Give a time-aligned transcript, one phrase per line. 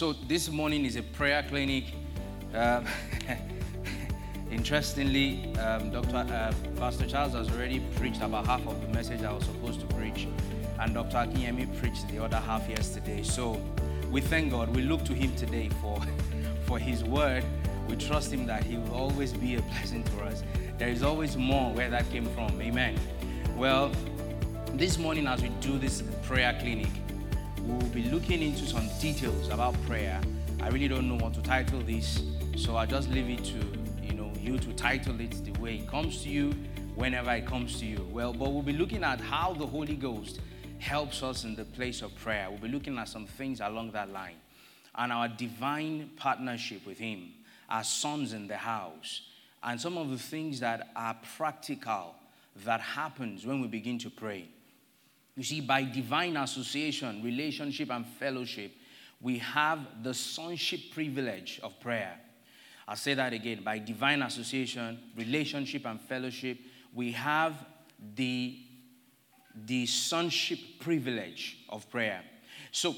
[0.00, 1.84] so this morning is a prayer clinic.
[2.54, 2.86] Um,
[4.50, 6.16] interestingly, um, Dr.
[6.16, 9.86] Uh, Pastor Charles has already preached about half of the message I was supposed to
[9.88, 10.26] preach,
[10.78, 11.18] and Dr.
[11.18, 13.22] Akinyemi preached the other half yesterday.
[13.22, 13.62] So
[14.10, 14.74] we thank God.
[14.74, 16.00] We look to Him today for,
[16.64, 17.44] for His word.
[17.86, 20.42] We trust Him that He will always be a blessing to us.
[20.78, 22.58] There is always more where that came from.
[22.62, 22.98] Amen.
[23.54, 23.92] Well,
[24.72, 26.88] this morning, as we do this prayer clinic,
[27.62, 30.20] we will be looking into some details about prayer.
[30.60, 32.22] I really don't know what to title this,
[32.56, 35.88] so I'll just leave it to you know you to title it the way it
[35.88, 36.54] comes to you,
[36.94, 38.08] whenever it comes to you.
[38.10, 40.40] Well, but we'll be looking at how the Holy Ghost
[40.78, 42.48] helps us in the place of prayer.
[42.50, 44.36] We'll be looking at some things along that line,
[44.94, 47.32] and our divine partnership with Him
[47.68, 49.22] as sons in the house,
[49.62, 52.14] and some of the things that are practical
[52.64, 54.48] that happens when we begin to pray.
[55.40, 58.72] You see, by divine association, relationship, and fellowship,
[59.22, 62.20] we have the sonship privilege of prayer.
[62.86, 63.62] I'll say that again.
[63.64, 66.58] By divine association, relationship, and fellowship,
[66.92, 67.54] we have
[68.16, 68.58] the,
[69.64, 72.20] the sonship privilege of prayer.
[72.70, 72.94] So,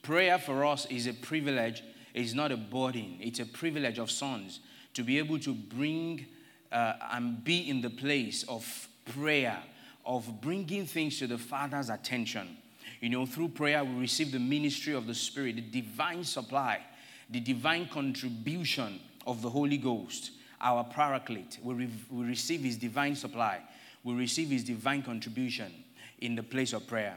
[0.00, 3.18] prayer for us is a privilege, it's not a burden.
[3.20, 4.60] It's a privilege of sons
[4.94, 6.24] to be able to bring
[6.72, 9.62] uh, and be in the place of prayer
[10.04, 12.56] of bringing things to the Father's attention.
[13.00, 16.80] You know, through prayer, we receive the ministry of the Spirit, the divine supply,
[17.30, 21.58] the divine contribution of the Holy Ghost, our paraclete.
[21.62, 23.60] We, re- we receive His divine supply,
[24.04, 25.72] we receive His divine contribution
[26.20, 27.16] in the place of prayer.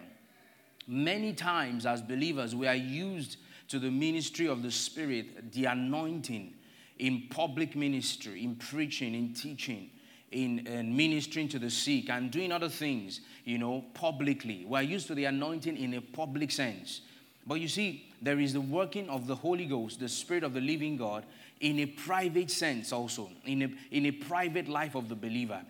[0.88, 3.38] Many times, as believers, we are used
[3.70, 6.53] to the ministry of the Spirit, the anointing
[6.99, 9.89] in public ministry, in preaching, in teaching
[10.31, 14.65] in, in, ministering to the sick and doing other things, you know, publicly.
[14.67, 17.01] We're used to the anointing in a public sense.
[17.47, 20.61] But you see, there is the working of the Holy Ghost, the Spirit of the
[20.61, 21.25] living God,
[21.59, 25.61] in a private sense also, in a, in a private life of the believer.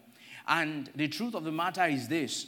[0.48, 2.48] And the truth of the matter is this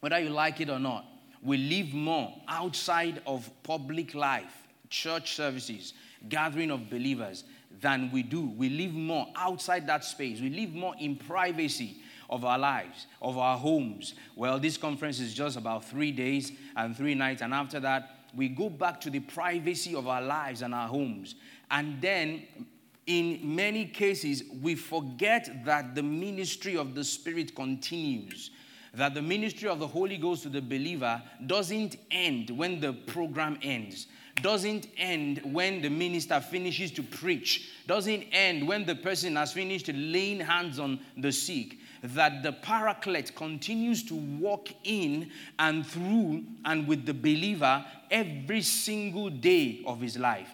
[0.00, 1.04] whether you like it or not,
[1.42, 5.92] we live more outside of public life, church services,
[6.28, 7.44] gathering of believers,
[7.80, 8.46] than we do.
[8.56, 10.40] We live more outside that space.
[10.40, 11.98] We live more in privacy
[12.30, 14.14] of our lives, of our homes.
[14.36, 17.42] Well, this conference is just about three days and three nights.
[17.42, 21.36] And after that, we go back to the privacy of our lives and our homes.
[21.70, 22.42] And then,
[23.06, 28.50] in many cases, we forget that the ministry of the Spirit continues.
[28.94, 33.58] That the ministry of the Holy Ghost to the believer doesn't end when the program
[33.62, 34.06] ends
[34.42, 39.88] doesn't end when the minister finishes to preach, doesn't end when the person has finished
[39.88, 41.78] laying hands on the sick.
[42.02, 49.30] That the paraclete continues to walk in and through and with the believer every single
[49.30, 50.50] day of his life,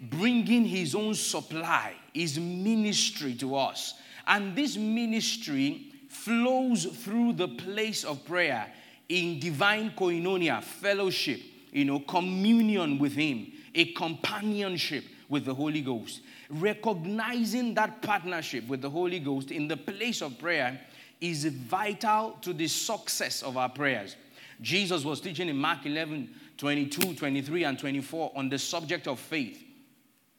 [0.00, 3.94] bringing his own supply, his ministry to us.
[4.26, 8.70] And this ministry flows through the place of prayer
[9.08, 11.40] in divine koinonia, fellowship
[11.74, 16.22] you know, communion with Him, a companionship with the Holy Ghost.
[16.48, 20.80] Recognizing that partnership with the Holy Ghost in the place of prayer
[21.20, 24.16] is vital to the success of our prayers.
[24.62, 29.60] Jesus was teaching in Mark 11 22, 23, and 24 on the subject of faith.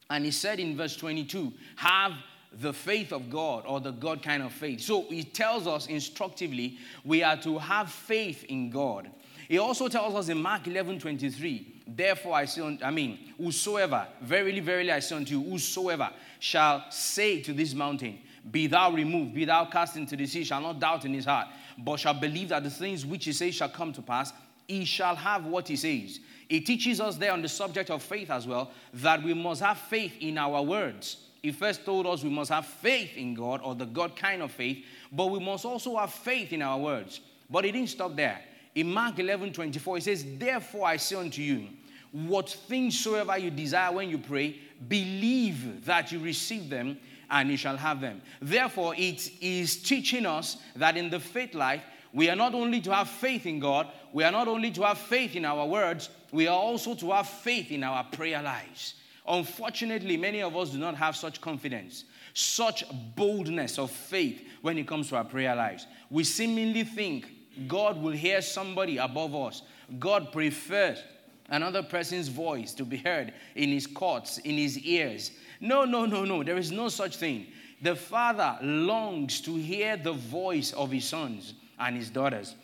[0.10, 2.14] And he said in verse 22, have
[2.54, 4.80] the faith of God or the God kind of faith.
[4.80, 9.10] So he tells us instructively we are to have faith in God.
[9.48, 14.08] He also tells us in Mark 11 23, therefore I say, unto, I mean, whosoever,
[14.22, 18.20] verily, verily I say unto you, whosoever shall say to this mountain,
[18.50, 21.48] Be thou removed, be thou cast into the sea, shall not doubt in his heart,
[21.78, 24.34] but shall believe that the things which he says shall come to pass,
[24.68, 26.20] he shall have what he says.
[26.48, 29.78] He teaches us there on the subject of faith as well that we must have
[29.78, 31.18] faith in our words.
[31.42, 34.52] He first told us we must have faith in God or the God kind of
[34.52, 37.20] faith, but we must also have faith in our words.
[37.50, 38.42] But he didn't stop there.
[38.76, 41.70] In Mark 11 24, it says, Therefore I say unto you,
[42.12, 44.58] what things soever you desire when you pray,
[44.88, 46.98] believe that you receive them
[47.30, 48.22] and you shall have them.
[48.42, 51.84] Therefore, it is teaching us that in the faith life,
[52.14, 54.98] we are not only to have faith in God, we are not only to have
[54.98, 58.96] faith in our words, we are also to have faith in our prayer lives.
[59.28, 62.86] Unfortunately, many of us do not have such confidence, such
[63.16, 65.88] boldness of faith when it comes to our prayer lives.
[66.10, 67.35] We seemingly think
[67.68, 69.62] God will hear somebody above us.
[70.00, 71.04] God prefers
[71.50, 75.32] another person's voice to be heard in his courts, in his ears.
[75.60, 76.44] No, no, no, no.
[76.44, 77.48] There is no such thing.
[77.82, 82.56] The Father longs to hear the voice of his sons and his daughters.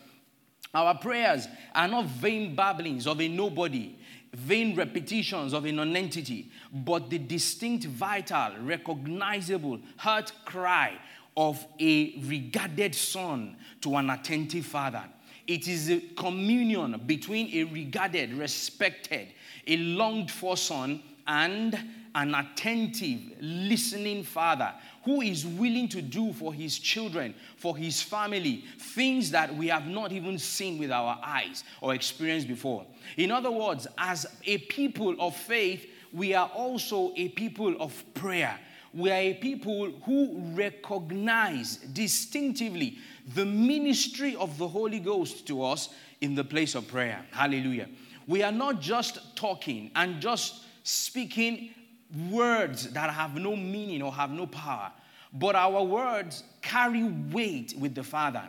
[0.74, 3.98] Our prayers are not vain babblings of a nobody.
[4.34, 10.98] vain repetitions of a nonentity, but the distinct, vital, recognizable heart cry
[11.42, 15.04] of a regarded son to an attentive father.
[15.48, 19.30] It is a communion between a regarded, respected,
[19.66, 21.80] a longed for son and
[22.14, 24.72] an attentive, listening father
[25.04, 29.88] who is willing to do for his children, for his family, things that we have
[29.88, 32.86] not even seen with our eyes or experienced before.
[33.18, 38.60] In other words, as a people of faith, we are also a people of prayer.
[38.94, 42.98] We are a people who recognize distinctively
[43.36, 45.90] the ministry of the Holy Ghost to us
[46.20, 47.26] in the place of prayer.
[47.32, 47.88] Hallelujah.
[48.28, 51.70] We are not just talking and just speaking
[52.30, 54.92] words that have no meaning or have no power,
[55.34, 58.44] but our words carry weight with the Father.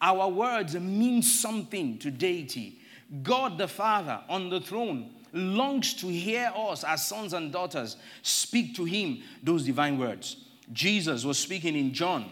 [0.00, 2.80] Our words mean something to deity.
[3.22, 8.74] God the Father on the throne longs to hear us as sons and daughters speak
[8.76, 10.36] to him those divine words.
[10.72, 12.30] Jesus was speaking in John.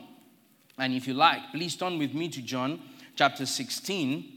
[0.79, 2.81] And if you like, please turn with me to John
[3.17, 4.31] chapter 16.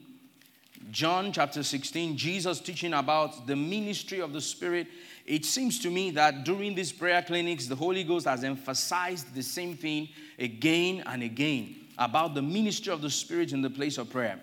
[0.91, 4.87] John chapter 16, Jesus teaching about the ministry of the Spirit
[5.27, 9.43] it seems to me that during these prayer clinics, the Holy Ghost has emphasized the
[9.43, 10.07] same thing
[10.39, 14.39] again and again about the ministry of the Spirit in the place of prayer.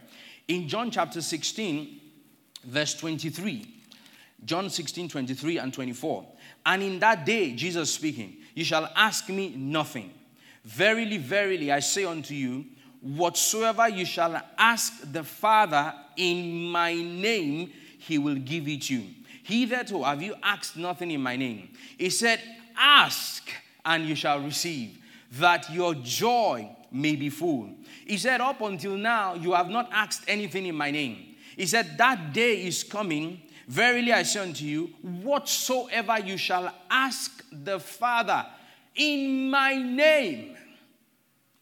[0.47, 2.01] In John chapter 16,
[2.65, 3.74] verse 23,
[4.45, 6.27] John 16, 23 and 24.
[6.67, 10.13] And in that day, Jesus speaking, you shall ask me nothing.
[10.65, 12.65] Verily, verily, I say unto you,
[13.01, 19.05] whatsoever you shall ask the Father in my name, he will give it you.
[19.43, 21.69] Hitherto oh, have you asked nothing in my name.
[21.99, 22.41] He said,
[22.77, 23.51] Ask
[23.85, 24.99] and you shall receive,
[25.33, 27.71] that your joy may be full.
[28.07, 31.35] He said, Up until now, you have not asked anything in my name.
[31.57, 33.43] He said, That day is coming.
[33.67, 38.45] Verily I say unto you, whatsoever you shall ask the Father
[38.95, 40.57] in my name,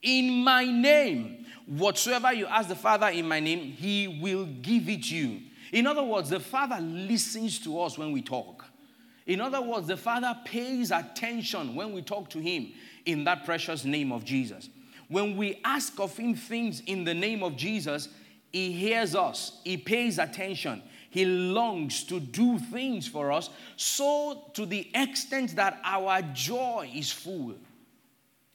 [0.03, 5.11] in my name, whatsoever you ask the Father in my name, he will give it
[5.11, 5.41] you.
[5.73, 8.67] In other words, the Father listens to us when we talk.
[9.27, 12.73] In other words, the Father pays attention when we talk to Him
[13.07, 14.69] in that precious name of Jesus.
[15.09, 18.09] When we ask of Him things in the name of Jesus,
[18.53, 20.83] He hears us, He pays attention.
[21.13, 27.13] He longs to do things for us, so to the extent that our joy is
[27.13, 27.55] full.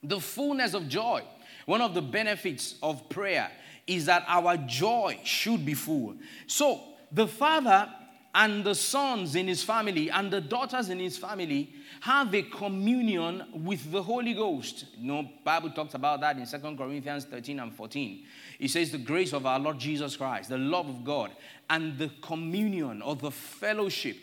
[0.01, 1.21] The fullness of joy.
[1.67, 3.51] One of the benefits of prayer
[3.85, 6.15] is that our joy should be full.
[6.47, 6.81] So,
[7.11, 7.93] the father
[8.33, 13.43] and the sons in his family and the daughters in his family have a communion
[13.53, 14.85] with the Holy Ghost.
[14.97, 18.25] You know, Bible talks about that in Second Corinthians 13 and 14.
[18.59, 21.31] It says the grace of our Lord Jesus Christ, the love of God,
[21.69, 24.17] and the communion or the fellowship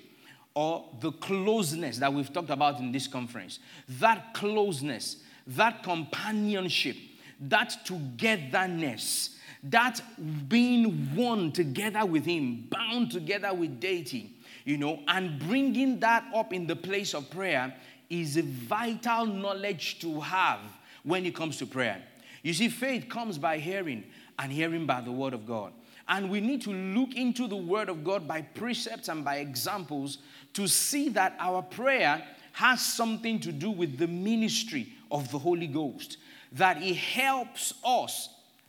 [0.55, 3.59] or the closeness that we've talked about in this conference.
[4.01, 6.97] That closeness, that companionship,
[7.41, 9.35] that togetherness
[9.65, 10.01] that
[10.49, 14.31] being one together with Him, bound together with deity,
[14.65, 17.75] you know, and bringing that up in the place of prayer
[18.11, 20.61] is a vital knowledge to have
[21.03, 22.03] when it comes to prayer.
[22.43, 24.05] You see, faith comes by hearing,
[24.39, 25.73] and hearing by the Word of God.
[26.09, 30.19] And we need to look into the Word of God by precepts and by examples
[30.55, 35.67] to see that our prayer has something to do with the ministry of the Holy
[35.67, 36.19] Ghost,
[36.53, 38.29] that it helps us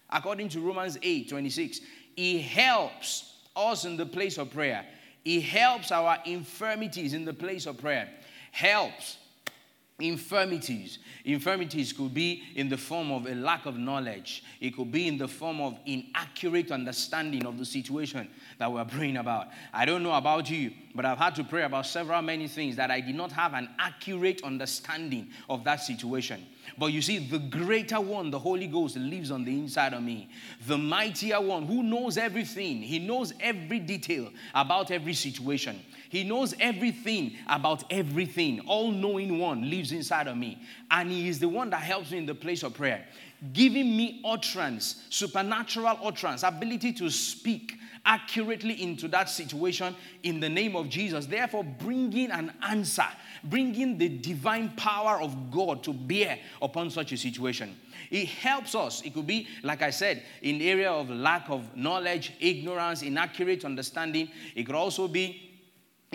[0.10, 1.82] according to Romans 8 26.
[2.16, 4.86] He helps us in the place of prayer.
[5.24, 8.10] He helps our infirmities in the place of prayer.
[8.51, 9.18] Helps
[10.00, 11.00] infirmities.
[11.24, 15.18] Infirmities could be in the form of a lack of knowledge, it could be in
[15.18, 18.28] the form of inaccurate understanding of the situation
[18.60, 19.48] that we're praying about.
[19.74, 22.92] I don't know about you, but I've had to pray about several many things that
[22.92, 26.46] I did not have an accurate understanding of that situation.
[26.78, 30.30] But you see, the greater one, the Holy Ghost, lives on the inside of me.
[30.68, 35.80] The mightier one who knows everything, he knows every detail about every situation.
[36.15, 38.62] He knows everything about everything.
[38.67, 40.57] All knowing one lives inside of me.
[40.89, 43.05] And he is the one that helps me in the place of prayer,
[43.51, 49.93] giving me utterance, supernatural utterance, ability to speak accurately into that situation
[50.24, 51.25] in the name of Jesus.
[51.25, 53.07] Therefore, bringing an answer,
[53.43, 57.75] bringing the divine power of God to bear upon such a situation.
[58.10, 59.01] It helps us.
[59.01, 63.65] It could be, like I said, in the area of lack of knowledge, ignorance, inaccurate
[63.65, 64.29] understanding.
[64.55, 65.51] It could also be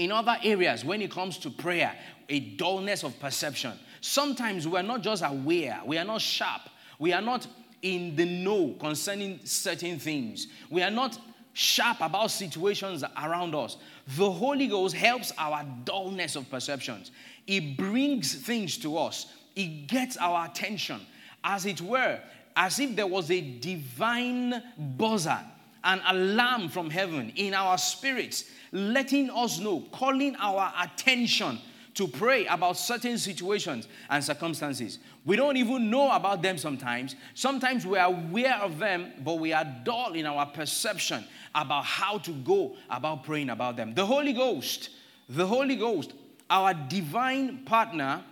[0.00, 1.95] in other areas when it comes to prayer,
[2.30, 3.73] a dullness of perception.
[4.00, 6.62] Sometimes we are not just aware, we are not sharp,
[6.99, 7.47] we are not
[7.83, 10.47] in the know concerning certain things.
[10.71, 11.19] We are not
[11.52, 13.76] sharp about situations around us.
[14.16, 17.11] The Holy Ghost helps our dullness of perceptions.
[17.47, 21.00] It brings things to us, it gets our attention,
[21.45, 22.21] as it were,
[22.57, 25.40] as if there was a divine buzzer,
[25.85, 31.59] an alarm from heaven in our spirits, letting us know, calling our attention
[31.95, 34.99] to pray about certain situations and circumstances.
[35.25, 37.17] We don't even know about them sometimes.
[37.35, 42.19] Sometimes we are aware of them, but we are dull in our perception about how
[42.19, 43.95] to go about praying about them.
[43.95, 44.91] The Holy Ghost,
[45.29, 46.13] the Holy Ghost,
[46.49, 48.23] our divine partner,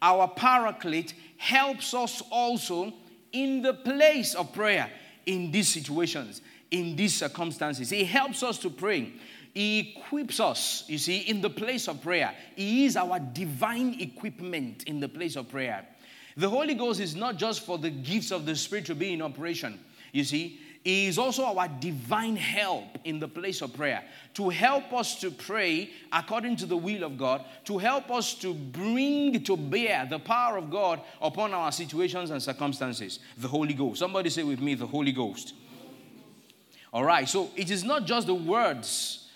[0.00, 2.92] our paraclete, helps us also
[3.32, 4.90] in the place of prayer
[5.26, 7.90] in these situations, in these circumstances.
[7.90, 9.12] He helps us to pray.
[9.54, 12.32] He equips us, you see, in the place of prayer.
[12.54, 15.86] He is our divine equipment in the place of prayer.
[16.36, 19.22] The Holy Ghost is not just for the gifts of the Spirit to be in
[19.22, 19.80] operation,
[20.12, 24.92] you see, he is also our divine help in the place of prayer to help
[24.92, 29.56] us to pray according to the will of God, to help us to bring to
[29.56, 33.18] bear the power of God upon our situations and circumstances.
[33.36, 33.98] The Holy Ghost.
[33.98, 35.54] Somebody say with me, the Holy Ghost.
[36.92, 39.28] All right, so it is not just the words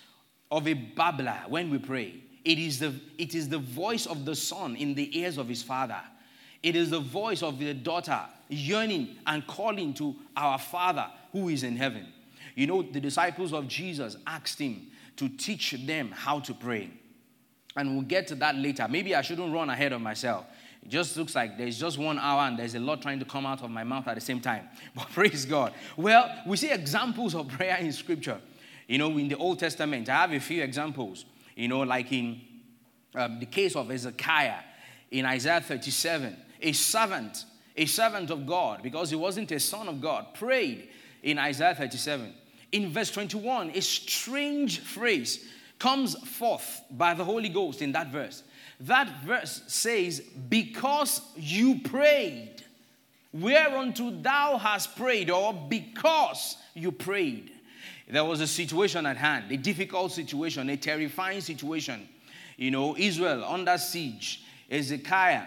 [0.51, 4.35] of a babbler when we pray, it is the, it is the voice of the
[4.35, 6.01] Son in the ears of his Father.
[6.61, 8.19] It is the voice of the daughter
[8.49, 12.07] yearning and calling to our Father who is in heaven.
[12.55, 16.91] You know, the disciples of Jesus asked him to teach them how to pray.
[17.75, 18.87] And we'll get to that later.
[18.89, 20.45] Maybe I shouldn't run ahead of myself.
[20.83, 23.45] It just looks like there's just one hour and there's a lot trying to come
[23.45, 24.67] out of my mouth at the same time.
[24.95, 25.73] But praise God.
[25.95, 28.39] Well, we see examples of prayer in Scripture.
[28.87, 31.25] You know, in the Old Testament, I have a few examples.
[31.55, 32.41] You know, like in
[33.15, 34.59] um, the case of Hezekiah
[35.09, 37.45] in Isaiah 37, a servant,
[37.77, 40.89] a servant of God, because he wasn't a son of God, prayed
[41.21, 42.33] in Isaiah 37.
[42.73, 45.47] In verse 21, a strange phrase
[45.79, 48.43] comes forth by the Holy Ghost in that verse.
[48.83, 52.63] That verse says, Because you prayed,
[53.31, 57.51] whereunto thou hast prayed, or because you prayed.
[58.09, 62.09] There was a situation at hand, a difficult situation, a terrifying situation.
[62.57, 64.43] You know, Israel under siege.
[64.69, 65.45] Hezekiah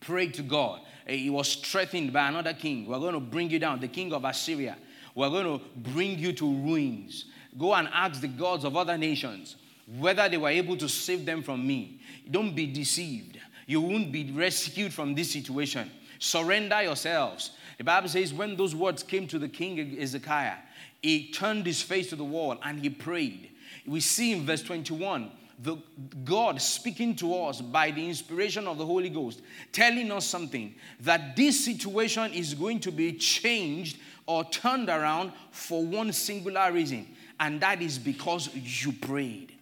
[0.00, 0.82] prayed to God.
[1.06, 2.86] Eh, he was threatened by another king.
[2.86, 4.76] We're going to bring you down, the king of Assyria.
[5.14, 7.24] We're going to bring you to ruins.
[7.56, 9.56] Go and ask the gods of other nations
[9.98, 12.00] whether they were able to save them from me.
[12.30, 13.38] Don't be deceived.
[13.66, 15.90] You won't be rescued from this situation.
[16.18, 17.52] Surrender yourselves.
[17.78, 20.56] The Bible says, when those words came to the king Hezekiah,
[21.02, 23.50] he turned his face to the wall and he prayed.
[23.86, 25.76] We see in verse 21 the
[26.24, 29.40] God speaking to us by the inspiration of the Holy Ghost,
[29.72, 35.84] telling us something that this situation is going to be changed or turned around for
[35.84, 37.06] one singular reason,
[37.38, 39.53] and that is because you prayed.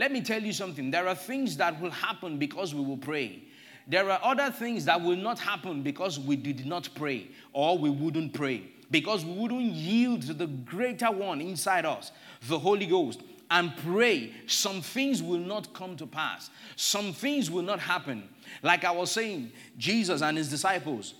[0.00, 0.90] Let me tell you something.
[0.90, 3.42] There are things that will happen because we will pray.
[3.86, 7.90] There are other things that will not happen because we did not pray or we
[7.90, 12.12] wouldn't pray because we wouldn't yield to the greater one inside us,
[12.48, 16.48] the Holy Ghost and pray, some things will not come to pass.
[16.76, 18.26] Some things will not happen.
[18.62, 21.12] Like I was saying, Jesus and his disciples,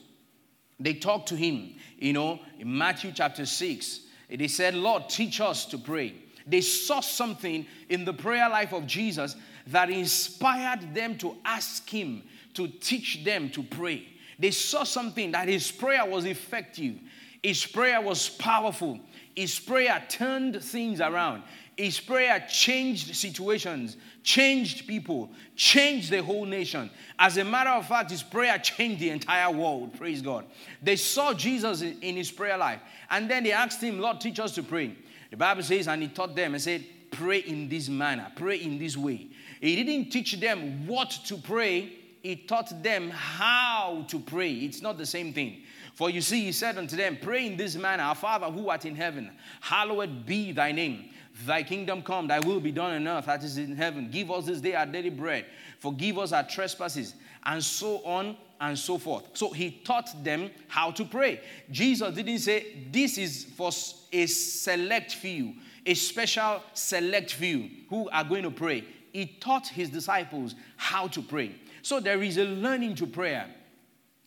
[0.79, 4.01] they talked to him, you know, in Matthew chapter 6.
[4.31, 6.15] They said, Lord, teach us to pray.
[6.47, 9.37] They saw something in the prayer life of Jesus
[9.69, 12.23] that inspired them to ask him
[12.55, 14.07] to teach them to pray.
[14.39, 16.97] They saw something that his prayer was effective,
[17.43, 18.99] his prayer was powerful,
[19.35, 21.43] his prayer turned things around.
[21.77, 26.91] His prayer changed situations, changed people, changed the whole nation.
[27.19, 29.97] As a matter of fact, his prayer changed the entire world.
[29.97, 30.45] Praise God.
[30.83, 32.81] They saw Jesus in his prayer life.
[33.09, 34.95] And then they asked him, Lord, teach us to pray.
[35.31, 38.79] The Bible says, and he taught them and said, Pray in this manner, pray in
[38.79, 39.29] this way.
[39.61, 44.53] He didn't teach them what to pray, he taught them how to pray.
[44.53, 45.63] It's not the same thing.
[46.01, 48.87] For you see, he said unto them, Pray in this manner, Our Father who art
[48.87, 49.31] in heaven,
[49.61, 51.11] hallowed be thy name.
[51.45, 54.09] Thy kingdom come, thy will be done on earth as it is in heaven.
[54.11, 55.45] Give us this day our daily bread.
[55.79, 59.25] Forgive us our trespasses, and so on and so forth.
[59.35, 61.43] So he taught them how to pray.
[61.71, 63.71] Jesus didn't say, This is for
[64.11, 65.53] a select few,
[65.85, 68.87] a special select few who are going to pray.
[69.13, 71.57] He taught his disciples how to pray.
[71.83, 73.55] So there is a learning to prayer.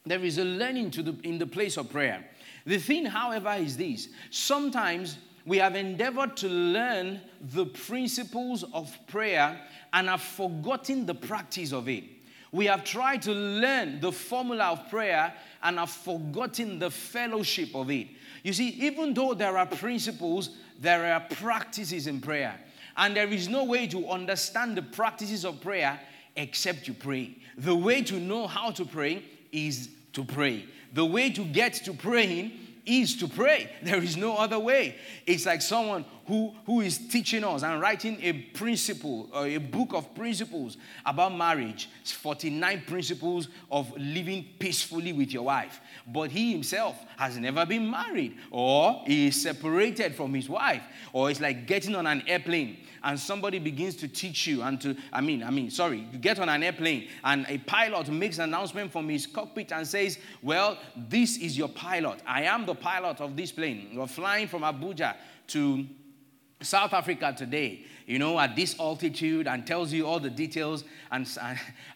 [0.05, 2.25] There is a learning to the, in the place of prayer.
[2.65, 9.59] The thing, however, is this sometimes we have endeavored to learn the principles of prayer
[9.91, 12.05] and have forgotten the practice of it.
[12.51, 17.89] We have tried to learn the formula of prayer and have forgotten the fellowship of
[17.89, 18.07] it.
[18.43, 22.59] You see, even though there are principles, there are practices in prayer.
[22.95, 25.99] And there is no way to understand the practices of prayer
[26.35, 27.37] except you pray.
[27.57, 30.65] The way to know how to pray is to pray.
[30.93, 32.51] The way to get to praying
[32.85, 33.69] is to pray.
[33.81, 34.95] There is no other way.
[35.25, 39.93] It's like someone who, who is teaching us and writing a principle or a book
[39.93, 41.89] of principles about marriage.
[42.01, 45.79] It's 49 principles of living peacefully with your wife.
[46.07, 51.29] But he himself has never been married, or he is separated from his wife, or
[51.29, 55.21] it's like getting on an airplane and somebody begins to teach you and to, I
[55.21, 58.91] mean, I mean, sorry, you get on an airplane and a pilot makes an announcement
[58.91, 62.21] from his cockpit and says, Well, this is your pilot.
[62.25, 63.89] I am the pilot of this plane.
[63.91, 65.15] You're flying from Abuja
[65.47, 65.85] to
[66.63, 71.27] South Africa today, you know, at this altitude and tells you all the details and,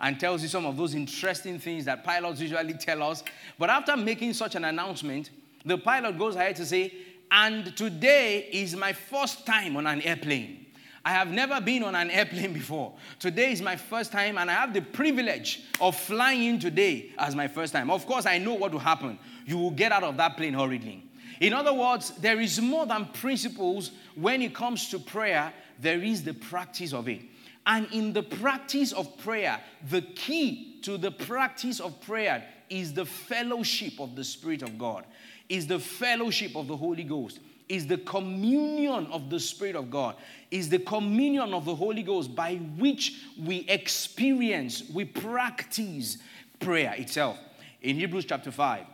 [0.02, 3.24] and, tells you some of those interesting things that pilots usually tell us.
[3.58, 5.32] But after making such an announcement,
[5.66, 6.94] the pilot goes ahead to say,
[7.32, 10.66] and today is my first time on an airplane.
[11.04, 12.94] I have never been on an airplane before.
[13.18, 17.48] Today is my first time, and I have the privilege of flying today as my
[17.48, 17.90] first time.
[17.90, 19.18] Of course, I know what will happen.
[19.46, 21.07] You will get out of that plane hurriedly.
[21.40, 26.24] In other words, there is more than principles when it comes to prayer, there is
[26.24, 27.22] the practice of it.
[27.66, 33.06] And in the practice of prayer, the key to the practice of prayer is the
[33.06, 35.06] fellowship of the Spirit of God,
[35.50, 37.40] is the fellowship of the Holy Ghost,
[37.70, 40.16] is the communion of the Spirit of God,
[40.50, 46.18] is the communion of the Holy Ghost by which we experience, we practice
[46.60, 47.38] prayer itself.
[47.82, 48.86] In Hebrews chapter 5,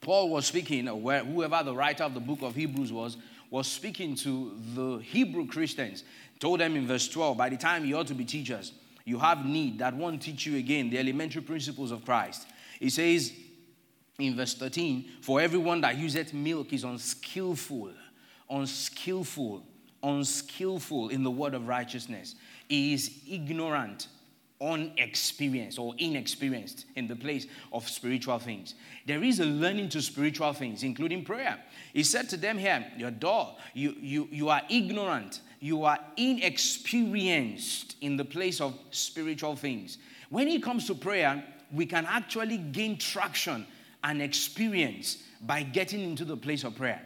[0.00, 3.16] Paul was speaking, uh, or whoever the writer of the book of Hebrews was,
[3.50, 6.04] was speaking to the Hebrew Christians.
[6.38, 8.72] Told them in verse 12, by the time you ought to be teachers,
[9.04, 12.46] you have need that one teach you again the elementary principles of Christ.
[12.80, 13.32] He says
[14.18, 17.92] in verse 13, for everyone that useth milk is unskillful,
[18.50, 19.64] unskillful,
[20.02, 22.34] unskillful in the word of righteousness.
[22.68, 24.08] He is ignorant
[24.60, 28.74] unexperienced or inexperienced in the place of spiritual things.
[29.06, 31.58] There is a learning to spiritual things, including prayer.
[31.92, 37.96] He said to them here, Your door, you, you, you are ignorant, you are inexperienced
[38.00, 39.98] in the place of spiritual things.
[40.30, 43.66] When it comes to prayer, we can actually gain traction
[44.02, 47.02] and experience by getting into the place of prayer.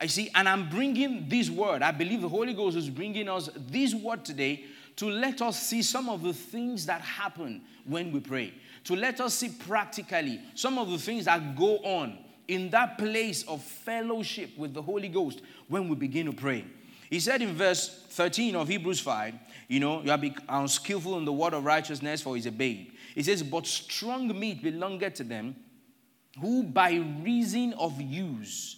[0.00, 1.82] I see, and I'm bringing this word.
[1.82, 4.64] I believe the Holy Ghost is bringing us this word today
[4.96, 8.52] to let us see some of the things that happen when we pray,
[8.84, 13.42] to let us see practically some of the things that go on in that place
[13.44, 16.64] of fellowship with the Holy Ghost when we begin to pray.
[17.08, 19.34] He said in verse 13 of Hebrews 5,
[19.68, 22.88] you know, you are unskillful in the word of righteousness, for he's a babe.
[23.14, 25.56] He says, But strong meat belongeth to them
[26.40, 28.76] who by reason of use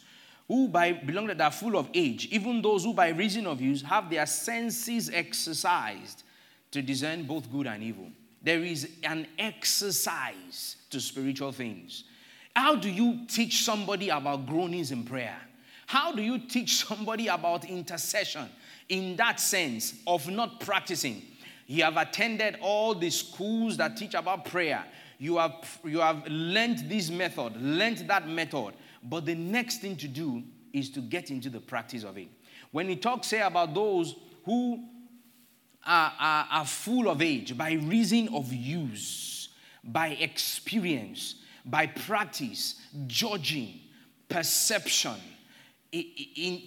[0.48, 3.82] who by belong that are full of age, even those who by reason of use
[3.82, 6.22] have their senses exercised
[6.70, 8.08] to discern both good and evil.
[8.42, 12.04] There is an exercise to spiritual things.
[12.54, 15.38] How do you teach somebody about groanings in prayer?
[15.86, 18.48] How do you teach somebody about intercession
[18.88, 21.22] in that sense of not practicing?
[21.66, 24.84] You have attended all the schools that teach about prayer.
[25.18, 30.08] You have, you have learned this method, learned that method but the next thing to
[30.08, 32.28] do is to get into the practice of it.
[32.72, 34.88] When he talks say about those who
[35.86, 39.50] are, are, are full of age by reason of use,
[39.84, 43.80] by experience, by practice, judging,
[44.28, 45.16] perception,
[45.92, 46.62] in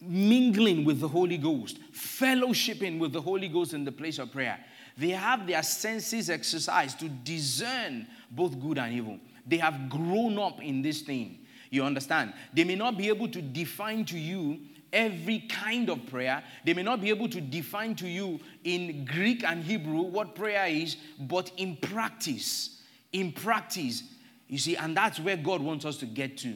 [0.00, 4.58] mingling with the Holy Ghost, fellowshipping with the Holy Ghost in the place of prayer.
[4.96, 9.18] They have their senses exercised to discern both good and evil.
[9.46, 11.41] They have grown up in this thing.
[11.72, 12.34] You understand?
[12.52, 14.60] They may not be able to define to you
[14.92, 16.44] every kind of prayer.
[16.66, 20.66] They may not be able to define to you in Greek and Hebrew what prayer
[20.66, 22.82] is, but in practice,
[23.14, 24.02] in practice,
[24.48, 26.54] you see, and that's where God wants us to get to.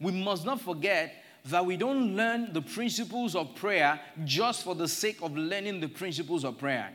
[0.00, 1.14] We must not forget
[1.46, 5.88] that we don't learn the principles of prayer just for the sake of learning the
[5.88, 6.90] principles of prayer.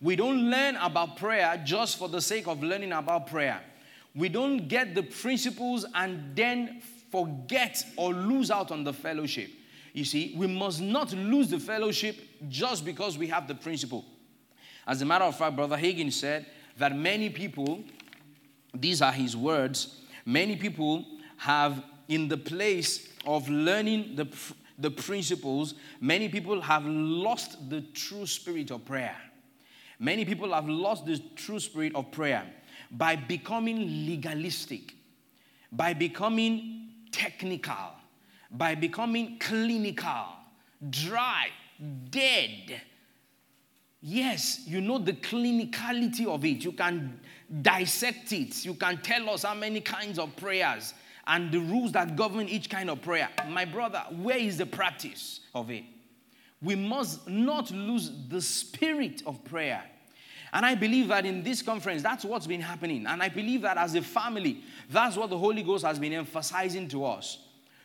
[0.00, 3.60] We don't learn about prayer just for the sake of learning about prayer.
[4.14, 6.82] We don't get the principles and then
[7.12, 9.50] forget or lose out on the fellowship.
[9.92, 12.16] You see, we must not lose the fellowship
[12.48, 14.04] just because we have the principle.
[14.86, 16.46] As a matter of fact, Brother Hagin said
[16.78, 17.84] that many people,
[18.74, 21.04] these are his words, many people
[21.36, 24.26] have, in the place of learning the,
[24.78, 29.16] the principles, many people have lost the true spirit of prayer.
[29.98, 32.44] Many people have lost the true spirit of prayer
[32.90, 34.94] by becoming legalistic,
[35.70, 36.81] by becoming
[37.12, 37.92] technical,
[38.50, 40.26] by becoming clinical.
[40.90, 41.46] dry,
[42.10, 42.82] dead.
[44.00, 46.64] Yes, you know the clinicality of it.
[46.64, 47.20] You can
[47.62, 48.64] dissect it.
[48.64, 50.92] You can tell us how many kinds of prayers
[51.26, 53.28] and the rules that govern each kind of prayer.
[53.48, 55.84] My brother, where is the practice of it?
[56.60, 59.82] We must not lose the spirit of prayer.
[60.52, 63.06] And I believe that in this conference, that's what's been happening.
[63.06, 66.88] And I believe that as a family, that's what the Holy Ghost has been emphasizing
[66.88, 67.38] to us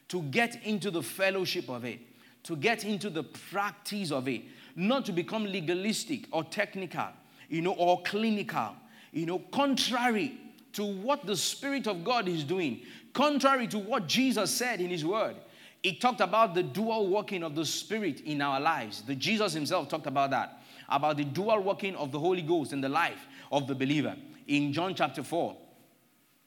[0.09, 1.99] to get into the fellowship of it,
[2.43, 4.41] to get into the practice of it,
[4.75, 7.07] not to become legalistic or technical,
[7.49, 8.75] you know, or clinical,
[9.11, 10.37] you know, contrary
[10.73, 12.81] to what the Spirit of God is doing,
[13.13, 15.35] contrary to what Jesus said in His Word.
[15.81, 19.01] He talked about the dual working of the Spirit in our lives.
[19.01, 20.56] The Jesus Himself talked about that,
[20.89, 24.15] about the dual working of the Holy Ghost in the life of the believer.
[24.47, 25.55] In John chapter 4,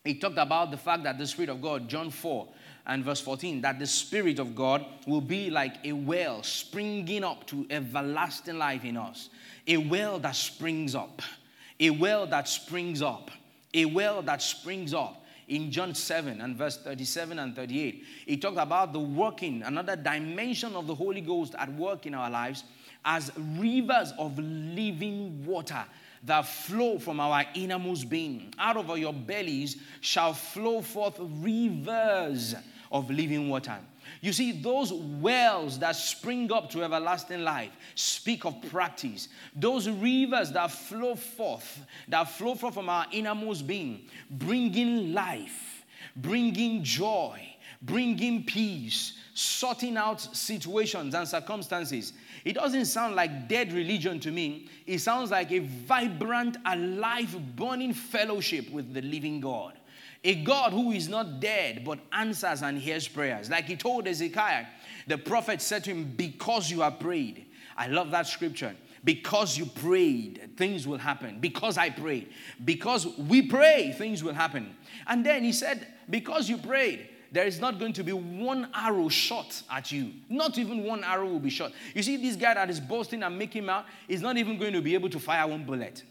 [0.04, 2.48] he talked about the fact that the Spirit of God, John 4,
[2.86, 7.46] and verse 14 that the Spirit of God will be like a well springing up
[7.46, 9.28] to everlasting life in us.
[9.66, 11.22] A well that springs up.
[11.78, 13.30] A well that springs up.
[13.74, 15.16] A well that springs up.
[15.48, 20.76] In John 7 and verse 37 and 38, he talked about the working, another dimension
[20.76, 22.62] of the Holy Ghost at work in our lives
[23.04, 25.84] as rivers of living water
[26.24, 28.52] that flow from our innermost being.
[28.58, 32.54] Out of your bellies shall flow forth rivers
[32.92, 33.78] of living water.
[34.20, 39.28] You see, those wells that spring up to everlasting life speak of practice.
[39.54, 45.84] Those rivers that flow forth, that flow forth from our innermost being, bringing life,
[46.16, 47.40] bringing joy,
[47.82, 52.12] bringing peace, sorting out situations and circumstances.
[52.44, 54.68] It doesn't sound like dead religion to me.
[54.86, 59.74] It sounds like a vibrant, alive, burning fellowship with the living God.
[60.24, 63.48] A God who is not dead but answers and hears prayers.
[63.48, 64.66] Like he told Ezekiel,
[65.06, 67.46] the prophet said to him, Because you have prayed.
[67.76, 68.74] I love that scripture.
[69.02, 71.40] Because you prayed, things will happen.
[71.40, 72.28] Because I prayed.
[72.62, 74.76] Because we pray, things will happen.
[75.06, 79.08] And then he said, Because you prayed, there is not going to be one arrow
[79.08, 80.12] shot at you.
[80.28, 81.72] Not even one arrow will be shot.
[81.94, 84.82] You see, this guy that is boasting and making out is not even going to
[84.82, 86.02] be able to fire one bullet.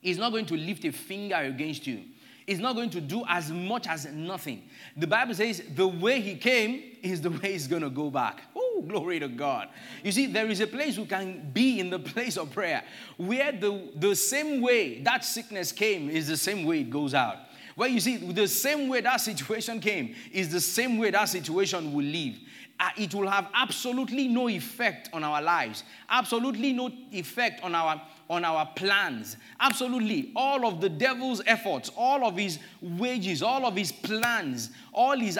[0.00, 2.02] He's not going to lift a finger against you.
[2.46, 4.64] He's not going to do as much as nothing.
[4.96, 8.42] The Bible says the way he came is the way he's going to go back.
[8.54, 9.68] Oh, glory to God.
[10.02, 12.82] You see, there is a place we can be in the place of prayer
[13.16, 17.38] where the, the same way that sickness came is the same way it goes out.
[17.76, 21.92] Well, you see, the same way that situation came is the same way that situation
[21.92, 22.40] will leave.
[22.78, 28.00] Uh, it will have absolutely no effect on our lives, absolutely no effect on our
[28.28, 29.36] on our plans.
[29.60, 35.16] Absolutely, all of the devil's efforts, all of his wages, all of his plans, all
[35.18, 35.38] his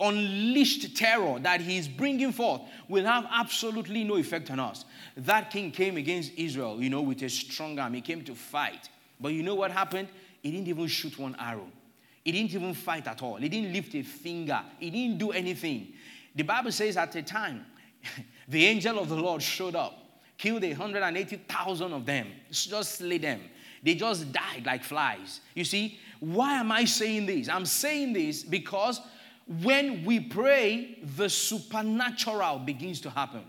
[0.00, 4.84] unleashed terror that he's bringing forth will have absolutely no effect on us.
[5.16, 7.94] That king came against Israel, you know, with a strong arm.
[7.94, 8.88] He came to fight.
[9.20, 10.08] But you know what happened?
[10.44, 11.66] He didn't even shoot one arrow.
[12.22, 13.36] He didn't even fight at all.
[13.36, 14.60] He didn't lift a finger.
[14.78, 15.94] He didn't do anything.
[16.34, 17.64] The Bible says at the time,
[18.48, 19.98] the angel of the Lord showed up,
[20.36, 23.40] killed 180,000 of them, just slay them.
[23.82, 25.40] They just died like flies.
[25.54, 27.48] You see, why am I saying this?
[27.48, 29.00] I'm saying this because
[29.62, 33.44] when we pray, the supernatural begins to happen.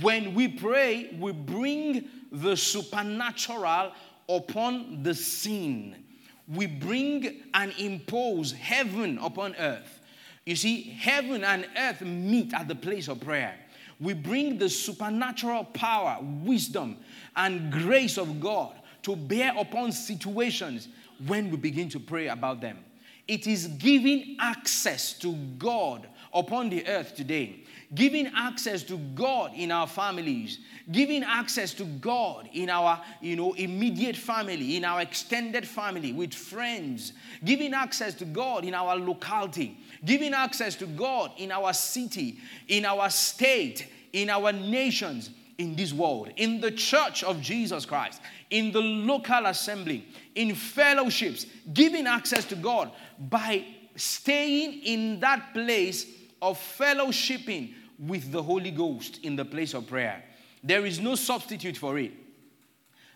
[0.00, 3.92] When we pray, we bring the supernatural
[4.28, 6.03] upon the scene
[6.46, 10.00] we bring and impose heaven upon earth.
[10.44, 13.54] You see, heaven and earth meet at the place of prayer.
[14.00, 16.98] We bring the supernatural power, wisdom,
[17.36, 20.88] and grace of God to bear upon situations
[21.26, 22.78] when we begin to pray about them.
[23.26, 27.63] It is giving access to God upon the earth today
[27.94, 30.58] giving access to God in our families,
[30.90, 36.34] giving access to God in our you know, immediate family, in our extended family, with
[36.34, 37.12] friends,
[37.44, 42.84] giving access to God in our locality, giving access to God in our city, in
[42.84, 48.72] our state, in our nations, in this world, in the church of Jesus Christ, in
[48.72, 53.64] the local assembly, in fellowships, giving access to God by
[53.96, 56.06] staying in that place
[56.42, 60.22] of fellowshipping with the Holy Ghost in the place of prayer.
[60.62, 62.12] There is no substitute for it.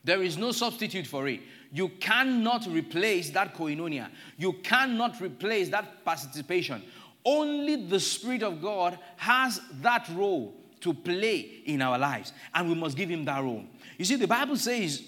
[0.05, 1.41] There is no substitute for it.
[1.73, 4.09] You cannot replace that koinonia.
[4.37, 6.83] You cannot replace that participation.
[7.25, 12.75] Only the Spirit of God has that role to play in our lives, and we
[12.75, 13.65] must give Him that role.
[13.99, 15.03] You see, the Bible says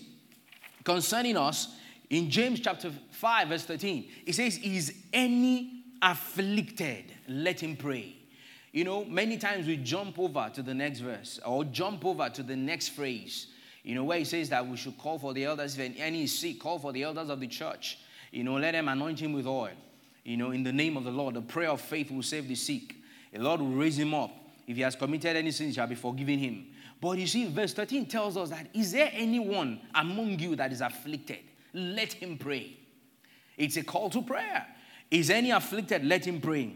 [0.85, 1.76] concerning us
[2.09, 7.04] in James chapter 5, verse 13, it says, Is any afflicted?
[7.28, 8.16] Let him pray.
[8.72, 12.42] You know, many times we jump over to the next verse or jump over to
[12.42, 13.48] the next phrase.
[13.83, 16.38] You know, where he says that we should call for the elders, if any is
[16.38, 17.98] sick, call for the elders of the church.
[18.30, 19.70] You know, let them anoint him with oil.
[20.24, 22.54] You know, in the name of the Lord, the prayer of faith will save the
[22.54, 22.94] sick.
[23.33, 24.30] The Lord will raise him up.
[24.66, 26.66] If he has committed any sin, shall be forgiven him.
[27.00, 30.80] But you see, verse 13 tells us that is there anyone among you that is
[30.80, 31.38] afflicted?
[31.72, 32.76] Let him pray.
[33.56, 34.66] It's a call to prayer.
[35.11, 36.04] Is any afflicted?
[36.04, 36.74] Let him pray.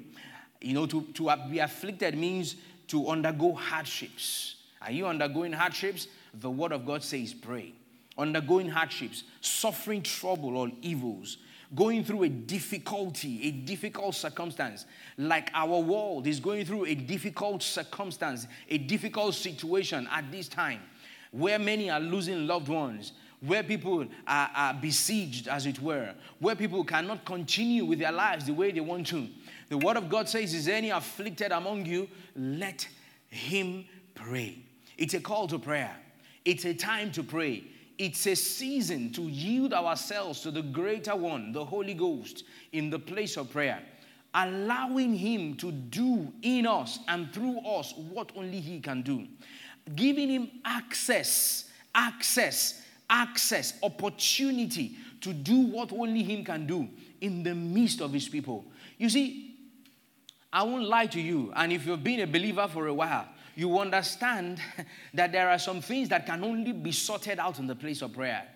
[0.60, 2.56] You know, to, to be afflicted means
[2.88, 4.56] to undergo hardships.
[4.80, 6.08] Are you undergoing hardships?
[6.34, 7.72] The word of God says pray.
[8.16, 11.38] Undergoing hardships, suffering trouble or evils,
[11.74, 14.86] going through a difficulty, a difficult circumstance,
[15.18, 20.80] like our world is going through a difficult circumstance, a difficult situation at this time,
[21.32, 26.54] where many are losing loved ones, where people are, are besieged, as it were, where
[26.54, 29.26] people cannot continue with their lives the way they want to.
[29.68, 32.08] The word of God says, Is any afflicted among you?
[32.36, 32.86] Let
[33.28, 34.58] him pray.
[34.96, 35.94] It's a call to prayer,
[36.44, 37.64] it's a time to pray.
[37.96, 42.98] It's a season to yield ourselves to the greater one, the Holy Ghost, in the
[42.98, 43.80] place of prayer,
[44.34, 49.28] allowing Him to do in us and through us what only He can do,
[49.94, 56.88] giving Him access, access, access, opportunity to do what only Him can do
[57.20, 58.64] in the midst of His people.
[58.98, 59.53] You see,
[60.54, 63.76] I won't lie to you, and if you've been a believer for a while, you
[63.80, 64.60] understand
[65.14, 68.12] that there are some things that can only be sorted out in the place of
[68.12, 68.46] prayer.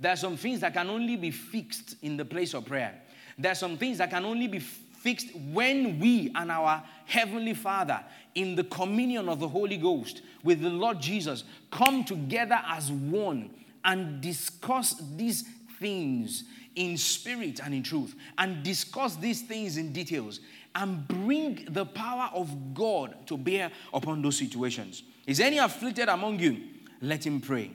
[0.00, 2.98] There are some things that can only be fixed in the place of prayer.
[3.36, 8.02] There are some things that can only be fixed when we and our Heavenly Father,
[8.34, 13.50] in the communion of the Holy Ghost with the Lord Jesus, come together as one
[13.84, 15.44] and discuss these
[15.78, 16.44] things
[16.76, 20.40] in spirit and in truth, and discuss these things in details
[20.74, 25.02] and bring the power of God to bear upon those situations.
[25.26, 26.60] Is any afflicted among you?
[27.00, 27.70] Let him pray.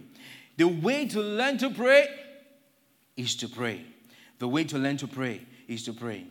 [0.57, 2.07] The way to learn to pray
[3.15, 3.86] is to pray.
[4.39, 6.25] The way to learn to pray is to pray.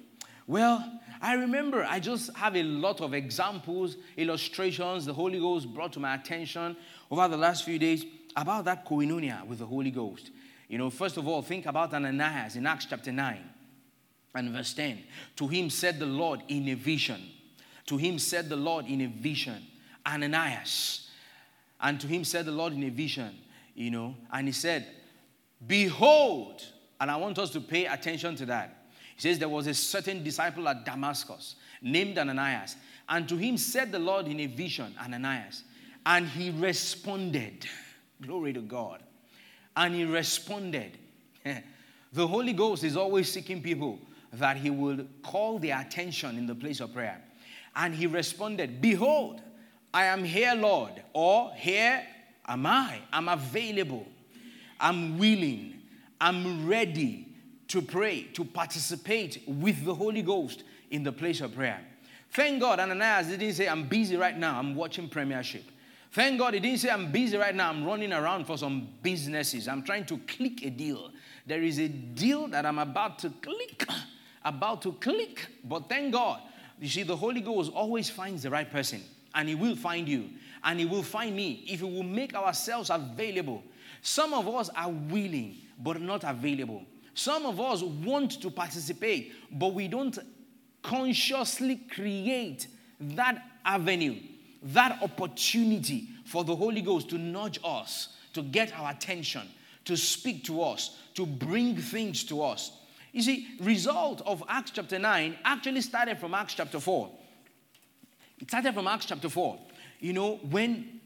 [0.46, 5.92] Well, I remember I just have a lot of examples, illustrations the Holy Ghost brought
[5.94, 6.76] to my attention
[7.10, 8.04] over the last few days
[8.36, 10.30] about that koinonia with the Holy Ghost.
[10.68, 13.38] You know, first of all, think about Ananias in Acts chapter 9
[14.36, 15.02] and verse 10.
[15.36, 17.20] To him said the Lord in a vision.
[17.86, 19.62] To him said the Lord in a vision,
[20.06, 21.08] Ananias.
[21.80, 23.36] And to him said the Lord in a vision,
[23.74, 24.86] you know, and he said,
[25.66, 26.62] Behold,
[27.00, 28.86] and I want us to pay attention to that.
[29.14, 32.76] He says, There was a certain disciple at Damascus named Ananias.
[33.08, 35.62] And to him said the Lord in a vision, Ananias.
[36.04, 37.66] And he responded,
[38.22, 39.02] Glory to God.
[39.76, 40.98] And he responded.
[42.12, 43.98] the Holy Ghost is always seeking people
[44.38, 47.22] that he would call their attention in the place of prayer.
[47.74, 49.40] And he responded, Behold,
[49.92, 52.02] I am here, Lord, or here
[52.46, 53.00] am I.
[53.12, 54.06] I'm available.
[54.80, 55.80] I'm willing.
[56.20, 57.28] I'm ready
[57.68, 61.80] to pray, to participate with the Holy Ghost in the place of prayer.
[62.30, 65.64] Thank God Ananias didn't say, I'm busy right now, I'm watching Premiership.
[66.12, 69.68] Thank God he didn't say, I'm busy right now, I'm running around for some businesses.
[69.68, 71.10] I'm trying to click a deal.
[71.46, 73.86] There is a deal that I'm about to click
[74.46, 75.46] about to click.
[75.64, 76.40] But thank God,
[76.80, 79.02] you see, the Holy Ghost always finds the right person,
[79.34, 80.30] and He will find you,
[80.64, 83.62] and He will find me if we will make ourselves available.
[84.00, 86.84] Some of us are willing, but not available.
[87.14, 90.18] Some of us want to participate, but we don't
[90.82, 92.68] consciously create
[93.00, 94.20] that avenue,
[94.62, 99.42] that opportunity for the Holy Ghost to nudge us, to get our attention,
[99.86, 102.72] to speak to us, to bring things to us.
[103.16, 107.10] You see, result of Acts chapter 9 actually started from Acts chapter 4.
[108.38, 109.58] It started from Acts chapter 4.
[110.00, 111.00] You know, when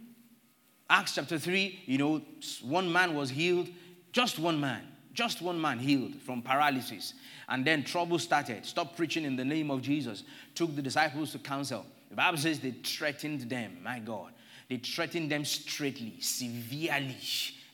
[0.91, 2.21] Acts chapter 3, you know,
[2.63, 3.69] one man was healed,
[4.11, 4.83] just one man,
[5.15, 7.15] just one man healed from paralysis.
[7.49, 8.67] And then trouble started.
[8.67, 10.25] Stop preaching in the name of Jesus.
[10.57, 11.87] Took the disciples to council.
[12.09, 13.77] The Bible says they threatened them.
[13.85, 14.33] My God.
[14.69, 17.19] They threatened them straightly, severely.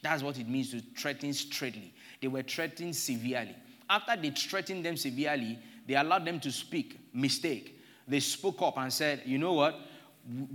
[0.02, 1.94] That's what it means to threaten straightly.
[2.20, 3.56] They were threatened severely.
[3.88, 6.98] After they threatened them severely, they allowed them to speak.
[7.12, 7.80] Mistake.
[8.06, 9.78] They spoke up and said, You know what?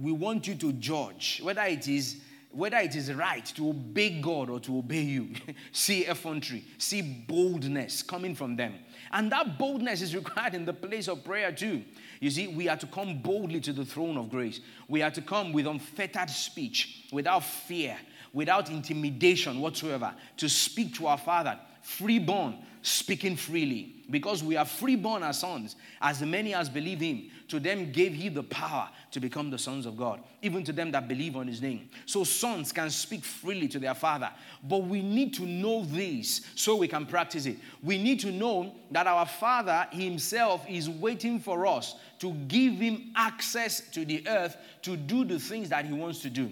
[0.01, 4.49] We want you to judge whether it is whether it is right to obey God
[4.49, 5.29] or to obey you.
[5.71, 8.75] see effrontery, see boldness coming from them.
[9.11, 11.83] And that boldness is required in the place of prayer too.
[12.19, 14.59] You see, we are to come boldly to the throne of grace.
[14.87, 17.97] We are to come with unfettered speech, without fear,
[18.33, 23.95] without intimidation whatsoever to speak to our Father, freeborn, speaking freely.
[24.09, 28.27] Because we are freeborn as sons, as many as believe him, to them gave he
[28.27, 31.61] the power to become the sons of God, even to them that believe on his
[31.61, 31.89] name.
[32.05, 34.29] So sons can speak freely to their father.
[34.63, 37.57] But we need to know this so we can practice it.
[37.81, 43.13] We need to know that our father himself is waiting for us to give him
[43.15, 46.51] access to the earth to do the things that he wants to do.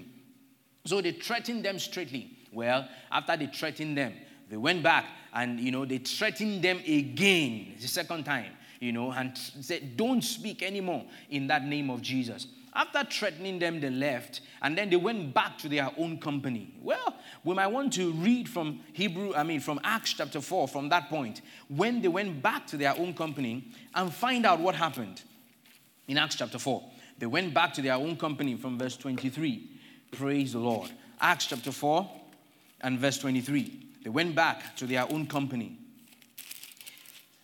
[0.85, 2.37] So they threatened them straightly.
[2.51, 4.13] Well, after they threatened them,
[4.49, 9.11] they went back and you know they threatened them again the second time you know
[9.11, 12.47] and said don't speak anymore in that name of jesus.
[12.73, 16.73] After threatening them they left and then they went back to their own company.
[16.81, 20.89] Well we might want to read from hebrew i mean from acts chapter 4 from
[20.89, 23.65] that point when they went back to their own company
[23.95, 25.21] and find out what happened.
[26.07, 26.83] In acts chapter 4
[27.17, 29.69] they went back to their own company from verse 23
[30.11, 30.89] praise the lord.
[31.21, 32.09] Acts chapter 4
[32.81, 35.77] and verse 23 they went back to their own company.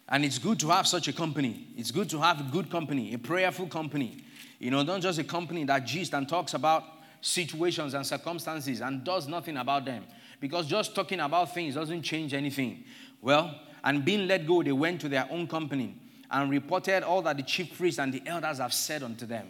[0.08, 1.68] And it's good to have such a company.
[1.76, 4.24] It's good to have a good company, a prayerful company.
[4.60, 6.84] You know, not just a company that gists and talks about
[7.22, 10.04] situations and circumstances and does nothing about them.
[10.40, 12.84] Because just talking about things doesn't change anything.
[13.22, 15.96] Well, and being let go, they went to their own company
[16.30, 19.48] and reported all that the chief priests and the elders have said unto them.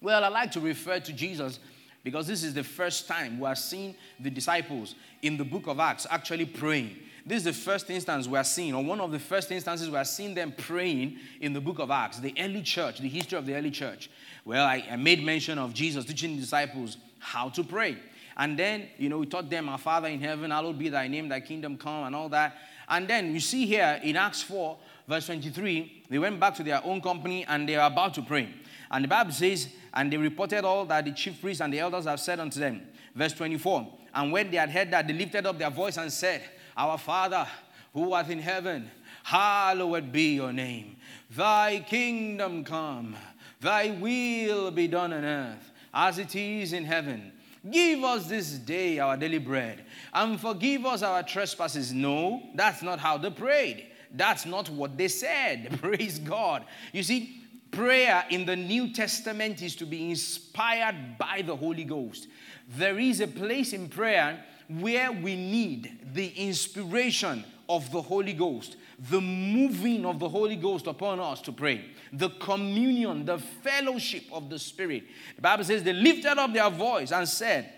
[0.00, 1.58] Well, I like to refer to Jesus
[2.04, 5.80] because this is the first time we are seeing the disciples in the book of
[5.80, 6.96] Acts actually praying.
[7.26, 9.96] This is the first instance we are seeing, or one of the first instances we
[9.96, 13.44] are seeing them praying in the book of Acts, the early church, the history of
[13.44, 14.08] the early church.
[14.44, 17.98] Well, I, I made mention of Jesus teaching the disciples how to pray.
[18.38, 21.28] And then, you know, we taught them, Our Father in heaven, hallowed be thy name,
[21.28, 22.56] thy kingdom come, and all that.
[22.88, 26.82] And then you see here in Acts 4, verse 23, they went back to their
[26.84, 28.48] own company and they are about to pray.
[28.90, 32.04] And the Bible says, and they reported all that the chief priests and the elders
[32.04, 32.82] have said unto them.
[33.14, 33.86] Verse 24.
[34.14, 36.42] And when they had heard that, they lifted up their voice and said,
[36.76, 37.46] Our Father,
[37.92, 38.90] who art in heaven,
[39.22, 40.96] hallowed be your name.
[41.30, 43.16] Thy kingdom come,
[43.60, 47.32] thy will be done on earth as it is in heaven.
[47.68, 51.92] Give us this day our daily bread and forgive us our trespasses.
[51.92, 53.88] No, that's not how they prayed.
[54.14, 55.78] That's not what they said.
[55.82, 56.64] Praise God.
[56.92, 62.28] You see, prayer in the New Testament is to be inspired by the Holy Ghost.
[62.76, 68.76] There is a place in prayer where we need the inspiration of the Holy Ghost,
[69.10, 74.50] the moving of the Holy Ghost upon us to pray, the communion, the fellowship of
[74.50, 75.04] the Spirit.
[75.36, 77.72] The Bible says they lifted up their voice and said,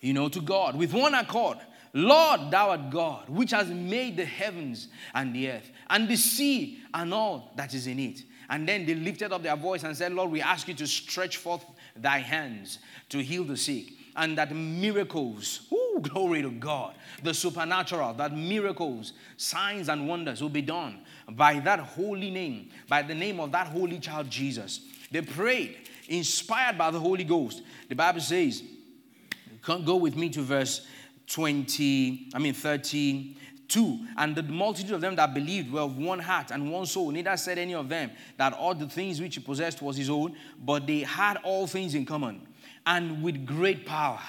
[0.00, 1.58] you know, to God with one accord.
[1.92, 6.78] Lord, thou art God, which has made the heavens and the earth, and the sea
[6.92, 10.12] and all that is in it and then they lifted up their voice and said,
[10.12, 11.64] Lord, we ask you to stretch forth
[11.96, 12.78] thy hands
[13.08, 13.92] to heal the sick.
[14.14, 20.48] And that miracles, ooh, glory to God, the supernatural, that miracles, signs, and wonders will
[20.48, 24.80] be done by that holy name, by the name of that holy child Jesus.
[25.10, 25.76] They prayed,
[26.08, 27.62] inspired by the Holy Ghost.
[27.88, 28.62] The Bible says,
[29.62, 30.86] go with me to verse
[31.28, 33.36] 20, I mean 30,
[33.68, 34.06] 2.
[34.16, 37.10] And the multitude of them that believed were of one heart and one soul.
[37.10, 40.36] Neither said any of them that all the things which he possessed was his own,
[40.64, 42.46] but they had all things in common.
[42.86, 44.20] And with great power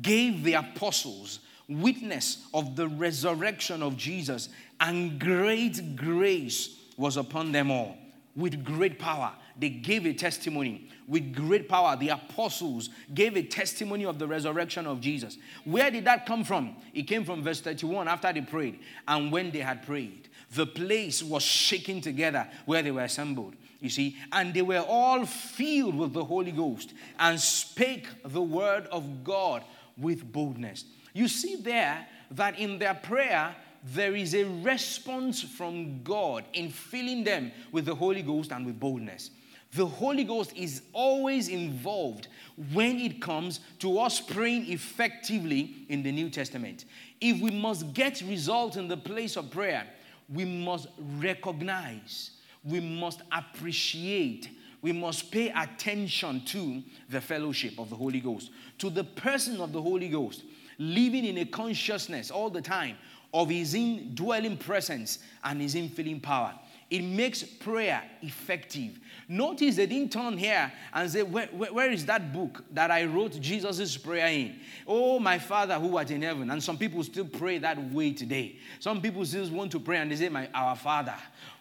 [0.00, 4.48] gave the apostles witness of the resurrection of Jesus,
[4.80, 7.96] and great grace was upon them all.
[8.34, 11.96] With great power, they gave a testimony with great power.
[11.96, 15.36] The apostles gave a testimony of the resurrection of Jesus.
[15.64, 16.76] Where did that come from?
[16.94, 18.78] It came from verse 31 after they prayed.
[19.08, 23.56] And when they had prayed, the place was shaking together where they were assembled.
[23.80, 28.86] You see, and they were all filled with the Holy Ghost and spake the word
[28.86, 29.64] of God
[29.98, 30.84] with boldness.
[31.12, 37.24] You see there that in their prayer, there is a response from God in filling
[37.24, 39.30] them with the Holy Ghost and with boldness.
[39.72, 42.26] The Holy Ghost is always involved
[42.72, 46.86] when it comes to us praying effectively in the New Testament.
[47.20, 49.86] If we must get results in the place of prayer,
[50.28, 52.32] we must recognize,
[52.64, 54.50] we must appreciate,
[54.82, 59.72] we must pay attention to the fellowship of the Holy Ghost, to the person of
[59.72, 60.42] the Holy Ghost,
[60.78, 62.96] living in a consciousness all the time
[63.32, 66.54] of his indwelling presence and his infilling power.
[66.90, 68.98] It makes prayer effective.
[69.32, 73.04] Notice they didn't turn here and say, where, where, where is that book that I
[73.04, 74.56] wrote Jesus' prayer in?
[74.84, 76.50] Oh, my Father who art in heaven.
[76.50, 78.56] And some people still pray that way today.
[78.80, 81.14] Some people still want to pray and they say, my, Our Father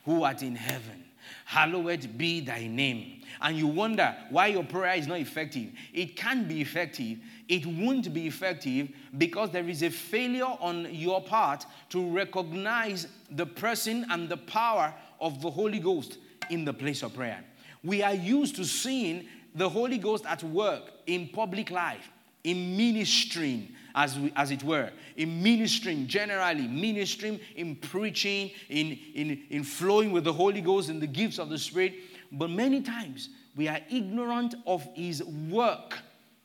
[0.04, 1.04] who art in heaven.
[1.46, 3.22] Hallowed be thy name.
[3.40, 5.70] And you wonder why your prayer is not effective.
[5.94, 7.20] It can be effective.
[7.48, 13.46] It won't be effective because there is a failure on your part to recognize the
[13.46, 14.92] person and the power
[15.22, 16.18] of the Holy Ghost
[16.50, 17.44] in the place of prayer.
[17.84, 22.10] We are used to seeing the Holy Ghost at work in public life,
[22.44, 29.44] in ministering, as, we, as it were, in ministering generally, ministering, in preaching, in, in,
[29.50, 31.96] in flowing with the Holy Ghost and the gifts of the Spirit.
[32.32, 36.00] But many times we are ignorant of His work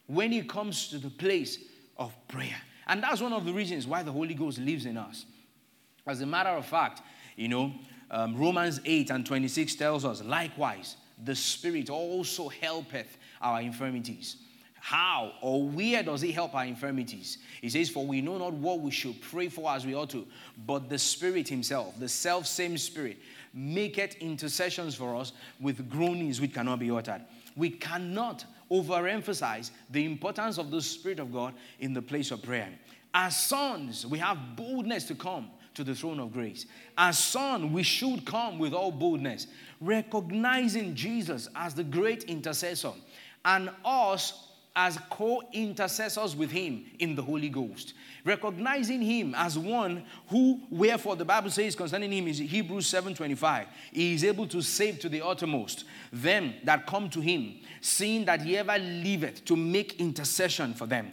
[0.06, 1.58] when it comes to the place
[1.96, 2.56] of prayer.
[2.86, 5.24] And that's one of the reasons why the Holy Ghost lives in us.
[6.06, 7.02] As a matter of fact,
[7.36, 7.72] you know,
[8.10, 14.36] um, Romans 8 and 26 tells us, likewise, the Spirit also helpeth our infirmities.
[14.80, 17.38] How or where does He help our infirmities?
[17.62, 20.26] He says, For we know not what we should pray for as we ought to,
[20.66, 23.16] but the Spirit Himself, the self same Spirit,
[23.54, 27.22] maketh intercessions for us with groanings which cannot be uttered.
[27.56, 32.68] We cannot overemphasize the importance of the Spirit of God in the place of prayer.
[33.14, 36.66] As sons, we have boldness to come to the throne of grace.
[36.96, 39.46] As son, we should come with all boldness,
[39.84, 42.92] recognizing Jesus as the great intercessor
[43.44, 47.94] and us as co intercessors with him in the Holy Ghost.
[48.24, 54.14] Recognizing him as one who, wherefore the Bible says concerning him is Hebrews 7:25, he
[54.14, 58.56] is able to save to the uttermost them that come to him, seeing that he
[58.56, 61.12] ever liveth to make intercession for them.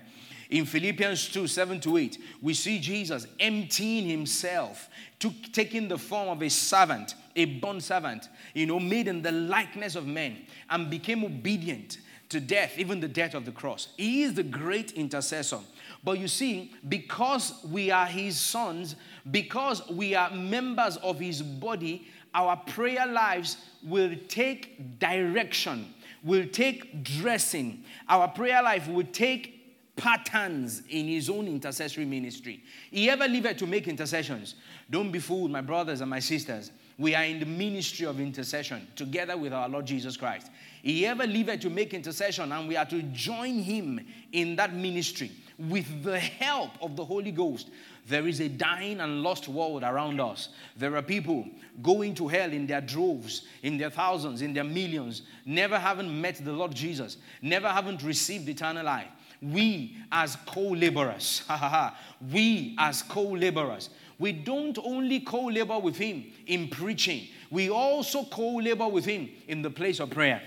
[0.49, 6.29] In Philippians 2 7 to 8, we see Jesus emptying himself, took, taking the form
[6.29, 10.89] of a servant, a bond servant, you know, made in the likeness of men, and
[10.89, 11.97] became obedient
[12.29, 13.89] to death, even the death of the cross.
[13.97, 15.59] He is the great intercessor.
[16.03, 18.95] But you see, because we are his sons,
[19.29, 27.03] because we are members of his body, our prayer lives will take direction, will take
[27.03, 27.83] dressing.
[28.07, 32.63] Our prayer life will take patterns in his own intercessory ministry.
[32.89, 34.55] He ever lived to make intercessions.
[34.89, 36.71] Don't be fooled, my brothers and my sisters.
[37.01, 40.51] We are in the ministry of intercession together with our Lord Jesus Christ.
[40.83, 45.31] He ever lived to make intercession, and we are to join him in that ministry
[45.57, 47.71] with the help of the Holy Ghost.
[48.07, 50.49] There is a dying and lost world around us.
[50.77, 51.47] There are people
[51.81, 56.35] going to hell in their droves, in their thousands, in their millions, never having met
[56.45, 59.07] the Lord Jesus, never having received eternal life
[59.41, 61.43] we as co laborers,
[62.31, 63.89] we as co laborers,
[64.21, 69.29] we don't only co labor with Him in preaching, we also co labor with Him
[69.47, 70.41] in the place of prayer.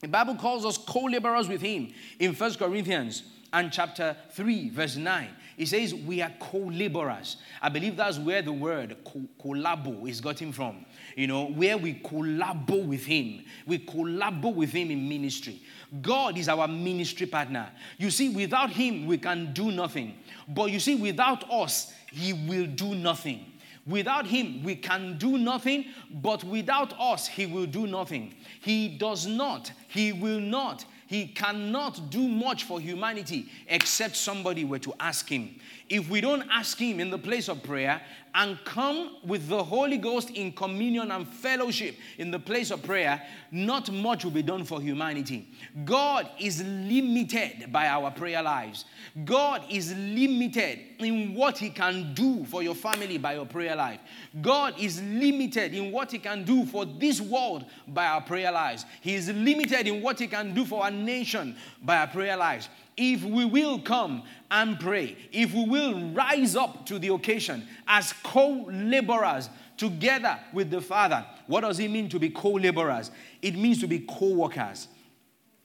[0.00, 3.22] The Bible calls us co laborers with Him in First Corinthians
[3.52, 5.28] and chapter 3, verse 9.
[5.58, 7.36] It says we are co laborers.
[7.60, 8.96] I believe that's where the word
[9.42, 10.84] collabo is gotten from.
[11.16, 13.44] You know, where we collabo with Him.
[13.66, 15.60] We collabo with Him in ministry.
[16.02, 17.70] God is our ministry partner.
[17.98, 20.14] You see, without Him, we can do nothing.
[20.48, 23.52] But you see, without us, He will do nothing.
[23.86, 28.34] Without Him, we can do nothing, but without us, He will do nothing.
[28.60, 34.80] He does not, He will not, He cannot do much for humanity except somebody were
[34.80, 35.60] to ask Him.
[35.88, 38.02] If we don't ask Him in the place of prayer
[38.36, 43.22] and come with the Holy Ghost in communion and fellowship in the place of prayer,
[43.50, 45.48] not much will be done for humanity.
[45.86, 48.84] God is limited by our prayer lives.
[49.24, 54.00] God is limited in what He can do for your family by your prayer life.
[54.42, 58.84] God is limited in what He can do for this world by our prayer lives.
[59.00, 62.68] He is limited in what He can do for our nation by our prayer lives
[62.96, 68.12] if we will come and pray, if we will rise up to the occasion as
[68.22, 73.10] co laborers together with the Father, what does it mean to be co laborers?
[73.42, 74.88] It means to be co workers.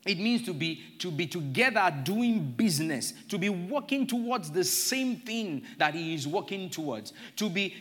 [0.06, 5.18] It means to be to be together doing business, to be working towards the same
[5.18, 7.76] thing that he is working towards, to be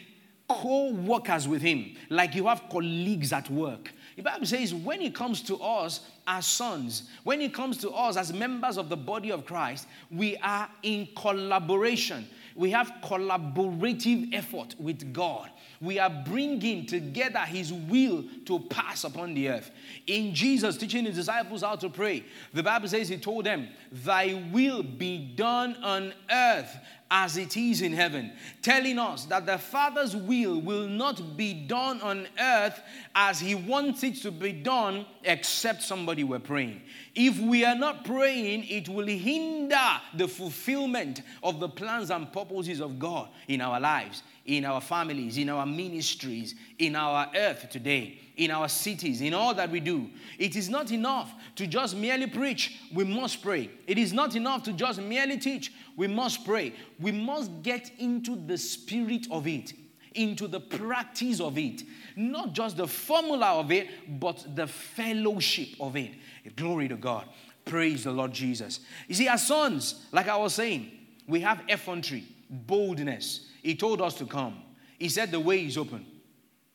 [0.51, 3.92] co-workers with him, like you have colleagues at work.
[4.16, 8.16] The Bible says when it comes to us as sons, when it comes to us
[8.16, 12.26] as members of the body of Christ, we are in collaboration.
[12.56, 15.50] We have collaborative effort with God.
[15.80, 19.70] We are bringing together His will to pass upon the earth.
[20.06, 24.44] In Jesus teaching His disciples how to pray, the Bible says He told them, Thy
[24.52, 26.76] will be done on earth
[27.11, 28.32] as it is in heaven,
[28.62, 32.80] telling us that the Father's will will not be done on earth
[33.14, 36.80] as He wants it to be done, except somebody were praying.
[37.14, 42.80] If we are not praying, it will hinder the fulfillment of the plans and purposes
[42.80, 48.18] of God in our lives, in our families, in our ministries, in our earth today
[48.41, 50.09] in our cities, in all that we do.
[50.38, 53.68] It is not enough to just merely preach, we must pray.
[53.86, 56.72] It is not enough to just merely teach, we must pray.
[56.99, 59.74] We must get into the spirit of it,
[60.14, 61.82] into the practice of it.
[62.16, 63.88] Not just the formula of it,
[64.18, 66.12] but the fellowship of it.
[66.57, 67.26] Glory to God.
[67.66, 68.80] Praise the Lord Jesus.
[69.07, 70.91] You see, as sons, like I was saying,
[71.28, 73.49] we have effrontery, boldness.
[73.62, 74.62] He told us to come.
[74.99, 76.07] He said the way is open.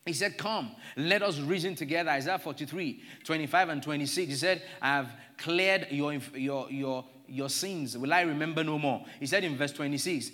[0.05, 2.11] He said, Come, let us reason together.
[2.11, 4.29] Isaiah 43, 25 and 26.
[4.29, 7.97] He said, I have cleared your, your, your, your sins.
[7.97, 9.03] Will I remember no more?
[9.19, 10.29] He said in verse 26,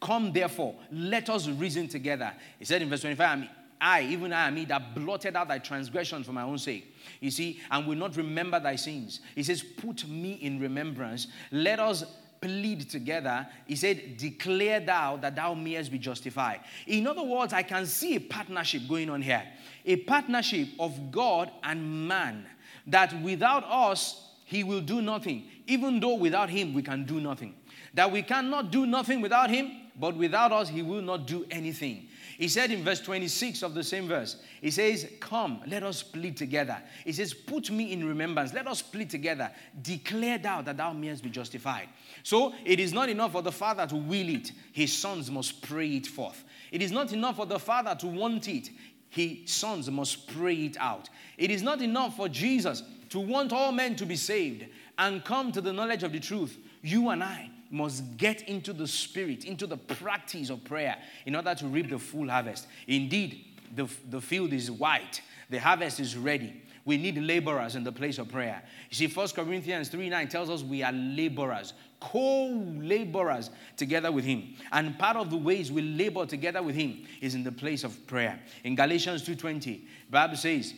[0.00, 2.32] Come therefore, let us reason together.
[2.58, 3.48] He said in verse 25,
[3.80, 6.92] I, even I am he that blotted out thy transgressions for my own sake.
[7.20, 9.20] You see, and will not remember thy sins.
[9.36, 11.28] He says, Put me in remembrance.
[11.52, 12.04] Let us
[12.42, 16.60] plead together, he said, Declare thou that thou mayest be justified.
[16.86, 19.44] In other words, I can see a partnership going on here.
[19.86, 22.44] A partnership of God and man.
[22.86, 25.44] That without us, he will do nothing.
[25.68, 27.54] Even though without him, we can do nothing.
[27.94, 32.08] That we cannot do nothing without him, but without us, he will not do anything.
[32.42, 36.36] He said in verse 26 of the same verse, He says, Come, let us plead
[36.36, 36.76] together.
[37.04, 38.52] He says, Put me in remembrance.
[38.52, 39.48] Let us plead together.
[39.80, 41.88] Declare thou that thou mayest be justified.
[42.24, 45.86] So it is not enough for the Father to will it, his sons must pray
[45.90, 46.42] it forth.
[46.72, 48.70] It is not enough for the Father to want it,
[49.08, 51.10] his sons must pray it out.
[51.38, 54.66] It is not enough for Jesus to want all men to be saved
[54.98, 56.58] and come to the knowledge of the truth.
[56.82, 60.96] You and I must get into the spirit, into the practice of prayer
[61.26, 62.68] in order to reap the full harvest.
[62.86, 66.62] Indeed, the, the field is white, the harvest is ready.
[66.84, 68.62] We need laborers in the place of prayer.
[68.90, 74.24] You see, 1 Corinthians 3 9 tells us we are laborers, co laborers together with
[74.24, 74.54] Him.
[74.72, 78.06] And part of the ways we labor together with Him is in the place of
[78.06, 78.40] prayer.
[78.64, 80.74] In Galatians 2:20, Bible says,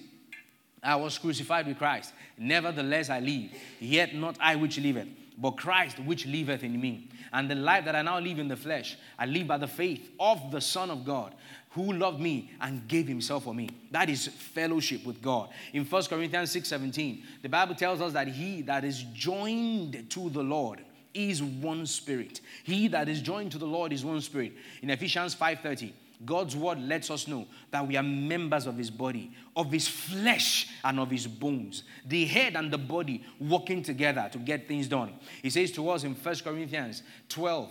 [0.83, 2.13] I was crucified with Christ.
[2.37, 3.51] Nevertheless, I live.
[3.81, 7.09] Yet not I which liveth, but Christ which liveth in me.
[7.33, 10.11] And the life that I now live in the flesh, I live by the faith
[10.21, 11.35] of the Son of God
[11.71, 13.69] who loved me and gave himself for me.
[13.91, 15.51] That is fellowship with God.
[15.73, 20.31] In 1 Corinthians 6 17, the Bible tells us that he that is joined to
[20.31, 22.41] the Lord is one spirit.
[22.63, 24.53] He that is joined to the Lord is one spirit.
[24.83, 25.95] In Ephesians 5 30,
[26.25, 30.69] God's word lets us know that we are members of his body, of his flesh,
[30.85, 31.85] and of his bones.
[32.07, 35.13] The head and the body working together to get things done.
[35.43, 37.71] He says to us in 1 Corinthians 12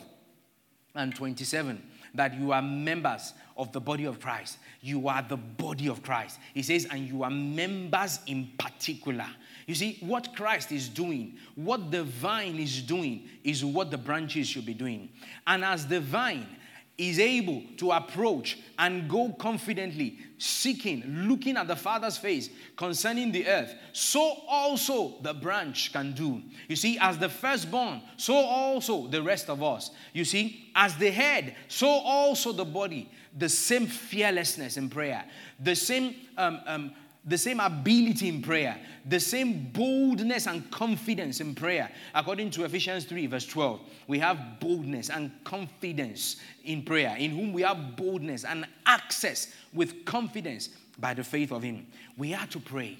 [0.95, 1.81] and 27
[2.15, 4.57] that you are members of the body of Christ.
[4.81, 6.39] You are the body of Christ.
[6.53, 9.27] He says, and you are members in particular.
[9.65, 14.47] You see, what Christ is doing, what the vine is doing, is what the branches
[14.47, 15.09] should be doing.
[15.47, 16.47] And as the vine,
[16.97, 23.47] is able to approach and go confidently, seeking, looking at the Father's face concerning the
[23.47, 26.41] earth, so also the branch can do.
[26.67, 29.89] You see, as the firstborn, so also the rest of us.
[30.13, 33.09] You see, as the head, so also the body.
[33.35, 35.25] The same fearlessness in prayer,
[35.59, 36.91] the same um, um,
[37.25, 41.89] the same ability in prayer, the same boldness and confidence in prayer.
[42.13, 47.53] According to Ephesians 3, verse 12, we have boldness and confidence in prayer, in whom
[47.53, 50.69] we have boldness and access with confidence
[50.99, 51.87] by the faith of Him.
[52.17, 52.97] We are to pray.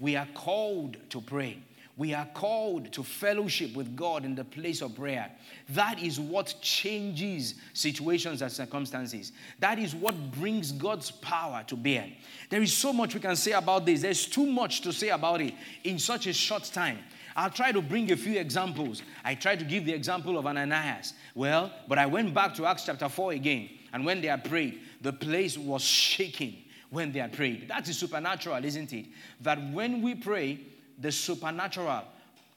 [0.00, 1.58] We are called to pray.
[1.96, 5.30] We are called to fellowship with God in the place of prayer.
[5.70, 9.32] That is what changes situations and circumstances.
[9.60, 12.06] That is what brings God's power to bear.
[12.50, 14.02] There is so much we can say about this.
[14.02, 16.98] There's too much to say about it in such a short time.
[17.34, 19.02] I'll try to bring a few examples.
[19.24, 21.14] I tried to give the example of Ananias.
[21.34, 23.70] Well, but I went back to Acts chapter 4 again.
[23.94, 26.56] And when they had prayed, the place was shaking
[26.90, 27.68] when they had prayed.
[27.68, 29.06] That is supernatural, isn't it?
[29.40, 30.60] That when we pray,
[30.98, 32.02] the supernatural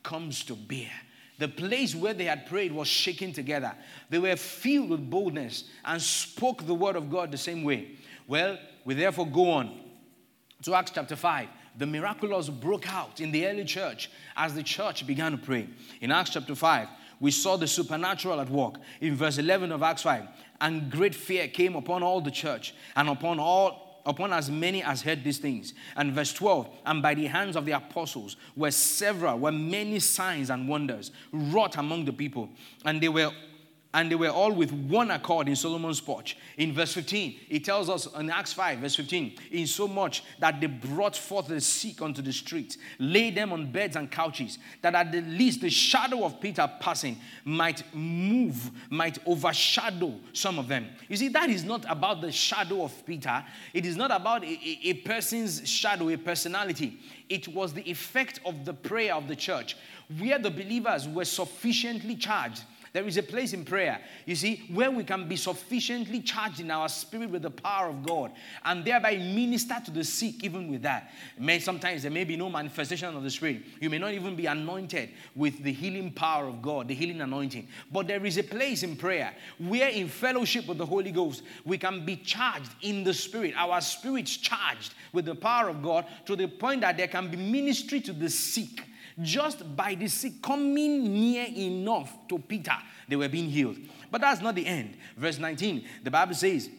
[0.04, 0.92] comes to bear.
[1.38, 3.74] The place where they had prayed was shaking together.
[4.10, 7.92] They were filled with boldness and spoke the word of God the same way.
[8.28, 9.80] Well, we therefore go on
[10.64, 11.48] to Acts chapter 5.
[11.78, 15.70] The miraculous broke out in the early church as the church began to pray.
[16.02, 16.90] In Acts chapter 5,
[17.22, 18.76] we saw the supernatural at work.
[19.00, 20.28] In verse 11 of Acts 5,
[20.60, 25.02] and great fear came upon all the church and upon all upon as many as
[25.02, 25.74] heard these things.
[25.95, 30.50] And verse 12, and by the hands of the apostles were several, were many signs
[30.50, 32.50] and wonders wrought among the people.
[32.86, 33.32] And they were
[33.94, 36.38] and they were all with one accord in Solomon's porch.
[36.58, 40.62] In verse 15, it tells us in Acts 5, verse 15, in so much that
[40.62, 44.94] they brought forth the sick onto the streets, laid them on beds and couches, that
[44.94, 50.86] at the least the shadow of Peter passing might move, might overshadow some of them.
[51.08, 54.80] You see, that is not about the shadow of Peter, it is not about a,
[54.84, 57.00] a person's shadow, a personality.
[57.28, 59.78] It was the effect of the prayer of the church,
[60.20, 62.62] where the believers were sufficiently charged
[62.94, 66.72] there is a place in prayer, you see, where we can be sufficiently charged in
[66.72, 68.32] our spirit with the power of God
[68.66, 71.12] and thereby minister to the sick even with that.
[71.38, 73.62] May, sometimes there may be no manifestation of the Spirit.
[73.80, 77.68] You may not even be anointed with the healing power of God, the healing anointing.
[77.92, 81.78] But there is a place in prayer where, in fellowship with the Holy Ghost, we
[81.78, 83.54] can be charged in the Spirit.
[83.56, 87.38] Our spirits charged with the power of God to the point that there can be
[87.38, 88.84] ministry to the sick
[89.22, 93.78] just by the sick coming near enough to Peter, they were being healed.
[94.12, 94.96] But that's not the end.
[95.18, 96.70] Verse 19, the Bible says,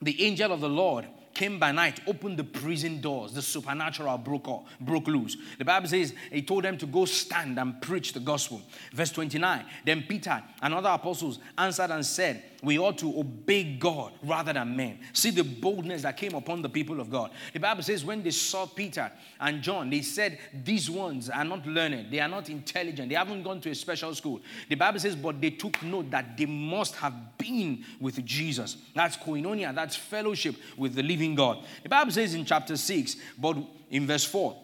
[0.00, 1.06] The angel of the Lord
[1.38, 3.32] came by night, opened the prison doors.
[3.32, 5.36] The supernatural broke, off, broke loose.
[5.56, 8.60] The Bible says he told them to go stand and preach the gospel.
[8.92, 14.12] Verse 29 Then Peter and other apostles answered and said, We ought to obey God
[14.22, 14.98] rather than men.
[15.12, 17.30] See the boldness that came upon the people of God.
[17.52, 21.64] The Bible says when they saw Peter and John, they said, These ones are not
[21.66, 24.40] learned, they are not intelligent, they haven't gone to a special school.
[24.68, 28.76] The Bible says, But they took note that they must have been with Jesus.
[28.94, 31.64] That's koinonia, that's fellowship with the living God.
[31.84, 33.56] The Bible says in chapter 6, but
[33.90, 34.56] in verse 4,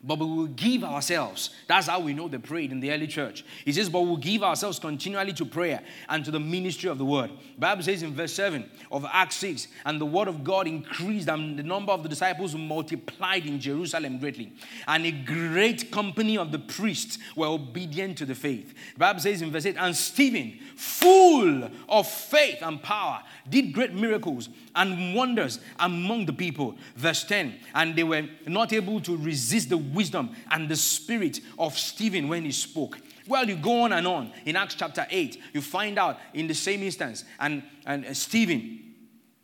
[0.00, 1.50] but we will give ourselves.
[1.66, 3.44] That's how we know they prayed in the early church.
[3.64, 7.04] He says, But we'll give ourselves continually to prayer and to the ministry of the
[7.04, 7.32] word.
[7.58, 11.58] Bible says in verse 7 of Acts 6, and the word of God increased, and
[11.58, 14.52] the number of the disciples multiplied in Jerusalem greatly.
[14.86, 18.74] And a great company of the priests were obedient to the faith.
[18.96, 24.48] Bible says in verse 8, and Stephen, full of faith and power, did great miracles
[24.76, 26.76] and wonders among the people.
[26.94, 31.76] Verse 10, and they were not able to resist the wisdom and the spirit of
[31.78, 32.98] Stephen when he spoke.
[33.26, 34.32] Well, you go on and on.
[34.46, 38.88] In Acts chapter 8, you find out in the same instance, and, and uh, Stephen,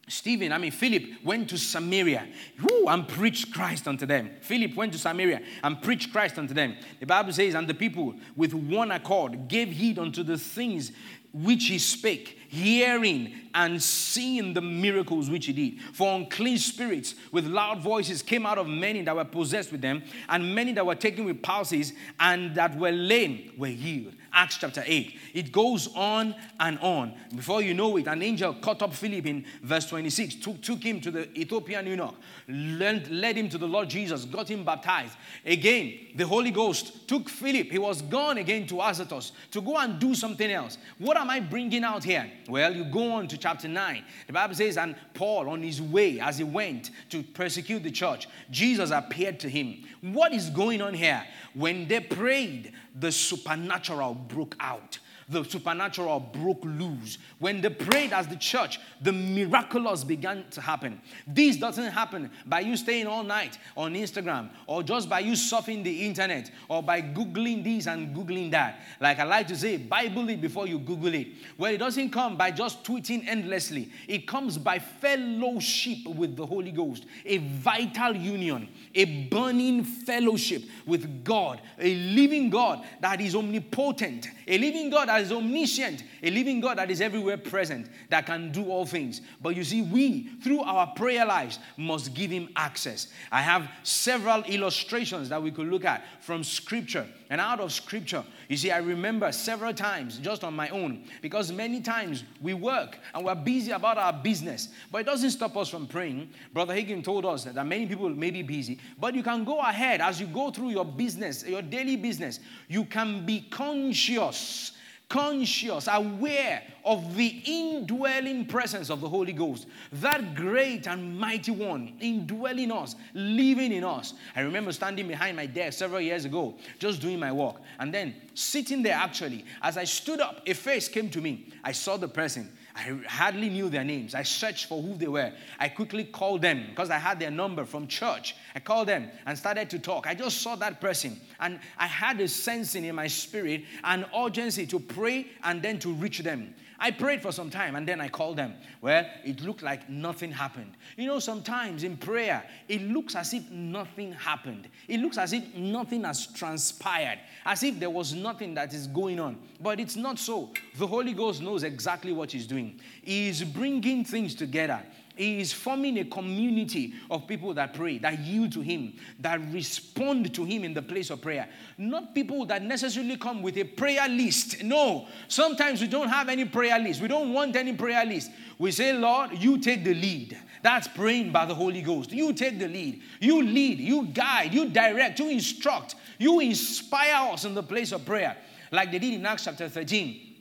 [0.09, 2.27] Stephen, I mean, Philip went to Samaria
[2.63, 4.31] whoo, and preached Christ unto them.
[4.43, 6.77] Philip went to Samaria and preached Christ unto them.
[7.01, 10.93] The Bible says, and the people with one accord gave heed unto the things
[11.33, 15.81] which he spake, hearing and seeing the miracles which he did.
[15.93, 20.03] For unclean spirits with loud voices came out of many that were possessed with them,
[20.29, 24.15] and many that were taken with palsies and that were lame were healed.
[24.33, 25.17] Acts chapter 8.
[25.33, 27.15] It goes on and on.
[27.37, 31.01] Before you know it, an angel caught up Philip in verse 26, took, took him
[31.03, 32.17] to the Ethiopian eunuch,
[32.49, 35.17] led, led him to the Lord Jesus, got him baptized.
[35.47, 37.71] Again, the Holy Ghost took Philip.
[37.71, 40.79] He was gone again to Azotus to go and do something else.
[40.99, 42.29] What am I bringing out here?
[42.49, 44.05] Well, you go on to chapter 9.
[44.27, 48.29] The Bible says, and Paul, on his way, as he went to persecute the church,
[48.51, 49.85] Jesus appeared to him.
[50.01, 51.25] What is going on here?
[51.55, 54.99] When they prayed, the supernatural broke out
[55.29, 57.19] the supernatural broke loose.
[57.39, 61.01] When they prayed as the church, the miraculous began to happen.
[61.27, 65.85] This doesn't happen by you staying all night on Instagram or just by you surfing
[65.85, 68.81] the internet or by Googling this and Googling that.
[69.01, 71.29] Like I like to say, Bible it before you Google it.
[71.59, 76.71] Well, it doesn't come by just tweeting endlessly, it comes by fellowship with the Holy
[76.71, 84.29] Ghost, a vital union, a burning fellowship with God, a living God that is omnipotent,
[84.47, 88.51] a living God that is omniscient, a living God that is everywhere present, that can
[88.51, 89.21] do all things.
[89.41, 93.07] But you see, we, through our prayer lives, must give Him access.
[93.31, 97.07] I have several illustrations that we could look at from Scripture.
[97.31, 101.53] And out of Scripture, you see, I remember several times just on my own, because
[101.53, 105.69] many times we work and we're busy about our business, but it doesn't stop us
[105.69, 106.29] from praying.
[106.53, 110.01] Brother Hagin told us that many people may be busy, but you can go ahead
[110.01, 114.73] as you go through your business, your daily business, you can be conscious
[115.09, 121.95] conscious, aware of the indwelling presence of the Holy Ghost, that great and mighty one
[122.01, 124.15] indwelling us, living in us.
[124.35, 128.15] I remember standing behind my desk several years ago, just doing my work, and then
[128.35, 131.49] sitting there actually, as I stood up, a face came to me.
[131.63, 132.51] I saw the person.
[132.77, 134.15] I hardly knew their names.
[134.17, 135.33] I searched for who they were.
[135.61, 138.35] I quickly called them because I had their number from church.
[138.55, 140.09] I called them and started to talk.
[140.09, 144.67] I just saw that person and I had a sensing in my spirit, an urgency
[144.67, 146.53] to pray and then to reach them.
[146.79, 148.55] I prayed for some time and then I called them.
[148.81, 150.73] Well, it looked like nothing happened.
[150.97, 154.69] You know, sometimes in prayer, it looks as if nothing happened.
[154.89, 159.21] It looks as if nothing has transpired, as if there was nothing that is going
[159.21, 159.39] on.
[159.61, 160.51] But it's not so.
[160.77, 164.83] The Holy Ghost knows exactly what He's doing, He is bringing things together.
[165.17, 170.35] He is forming a community of people that pray, that yield to Him, that respond
[170.35, 171.49] to Him in the place of prayer.
[171.79, 174.65] Not people that necessarily come with a prayer list.
[174.65, 177.01] No, sometimes we don't have any prayer list.
[177.01, 178.31] We don't want any prayer list.
[178.59, 180.37] We say, Lord, you take the lead.
[180.63, 182.11] That's praying by the Holy Ghost.
[182.11, 183.03] You take the lead.
[183.21, 188.05] You lead, you guide, you direct, you instruct, you inspire us in the place of
[188.05, 188.37] prayer,
[188.73, 190.34] like they did in Acts chapter 13.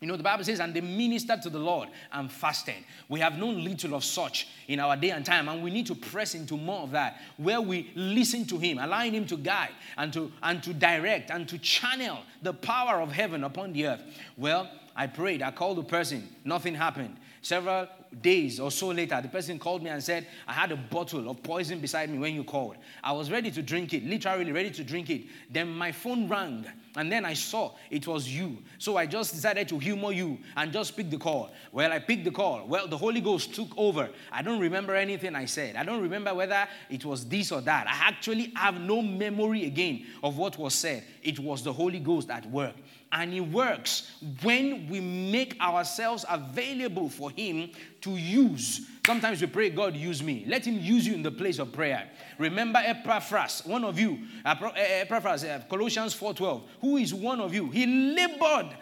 [0.00, 2.84] You know, the Bible says, and they ministered to the Lord and fasted.
[3.08, 5.94] We have known little of such in our day and time, and we need to
[5.94, 10.12] press into more of that, where we listen to Him, allowing Him to guide and
[10.12, 14.02] to, and to direct and to channel the power of heaven upon the earth.
[14.36, 17.16] Well, I prayed, I called the person, nothing happened.
[17.40, 17.88] Several
[18.22, 21.42] days or so later, the person called me and said, I had a bottle of
[21.42, 22.76] poison beside me when you called.
[23.02, 25.22] I was ready to drink it, literally ready to drink it.
[25.50, 28.58] Then my phone rang, and then I saw it was you.
[28.78, 31.50] So I just decided to humor you and just pick the call.
[31.72, 32.66] Well, I picked the call.
[32.66, 34.08] Well, the Holy Ghost took over.
[34.32, 35.76] I don't remember anything I said.
[35.76, 37.86] I don't remember whether it was this or that.
[37.86, 41.04] I actually have no memory again of what was said.
[41.22, 42.74] It was the Holy Ghost at work.
[43.12, 44.10] And it works
[44.42, 47.70] when we make ourselves available for Him
[48.02, 48.86] to use.
[49.06, 50.44] Sometimes we pray, God, use me.
[50.46, 52.10] Let Him use you in the place of prayer.
[52.38, 57.70] Remember Epaphras, one of you, Epaphras, uh, Colossians 4.12, who is one of you.
[57.70, 58.76] He labored,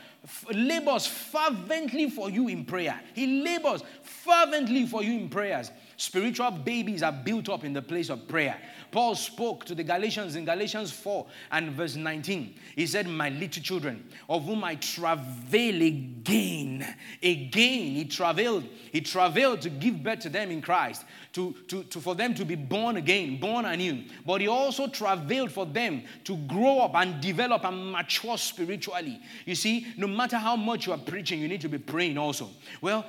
[0.51, 2.99] labors fervently for you in prayer.
[3.15, 5.71] He labors fervently for you in prayers.
[5.97, 8.57] Spiritual babies are built up in the place of prayer.
[8.91, 12.55] Paul spoke to the Galatians in Galatians 4 and verse 19.
[12.77, 16.87] He said, My little children, of whom I travail again.
[17.23, 18.65] Again, he travailed.
[18.93, 22.45] He travailed to give birth to them in Christ, to, to, to, for them to
[22.45, 24.05] be born again, born anew.
[24.27, 29.21] But he also travailed for them to grow up and develop and mature spiritually.
[29.45, 32.51] You see, no matter how much you are preaching, you need to be praying also.
[32.81, 33.05] Well,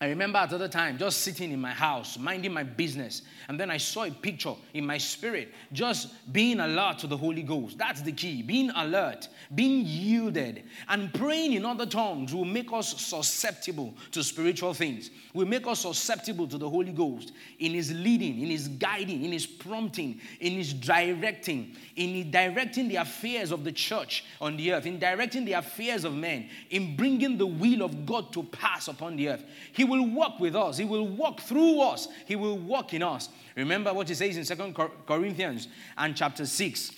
[0.00, 3.70] I remember at other time just sitting in my house, minding my business, and then
[3.70, 7.78] I saw a picture in my spirit, just being alert to the Holy Ghost.
[7.78, 8.42] That's the key.
[8.42, 14.74] Being alert, being yielded, and praying in other tongues will make us susceptible to spiritual
[14.74, 15.10] things.
[15.32, 19.30] Will make us susceptible to the Holy Ghost in His leading, in His guiding, in
[19.30, 24.86] His prompting, in His directing, in directing the affairs of the church on the earth,
[24.86, 29.16] in directing the affairs of men, in bringing the will of God to pass upon
[29.16, 29.44] the earth.
[29.72, 33.28] He will walk with us, He will walk through us, He will walk in us.
[33.56, 34.76] Remember what He says in Second
[35.06, 36.92] Corinthians and chapter 6.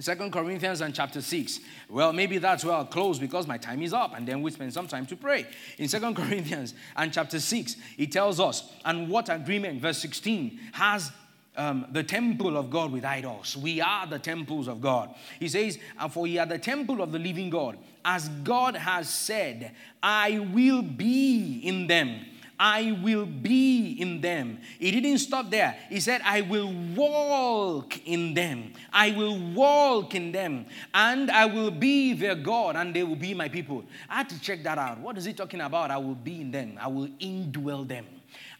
[0.00, 1.60] Second Corinthians and chapter 6.
[1.88, 4.72] Well, maybe that's where I'll close because my time is up, and then we spend
[4.72, 5.46] some time to pray.
[5.78, 11.12] In Second Corinthians and chapter 6, it tells us, and what agreement, verse 16, has
[11.56, 13.56] um, the temple of God with idols.
[13.56, 15.14] We are the temples of God.
[15.38, 15.78] He says,
[16.10, 17.78] for ye are the temple of the living God.
[18.04, 22.26] As God has said, I will be in them.
[22.58, 24.58] I will be in them.
[24.78, 25.76] He didn't stop there.
[25.88, 28.72] He said, I will walk in them.
[28.92, 30.66] I will walk in them.
[30.92, 33.84] And I will be their God, and they will be my people.
[34.08, 35.00] I had to check that out.
[35.00, 35.90] What is he talking about?
[35.90, 36.78] I will be in them.
[36.80, 38.06] I will indwell them.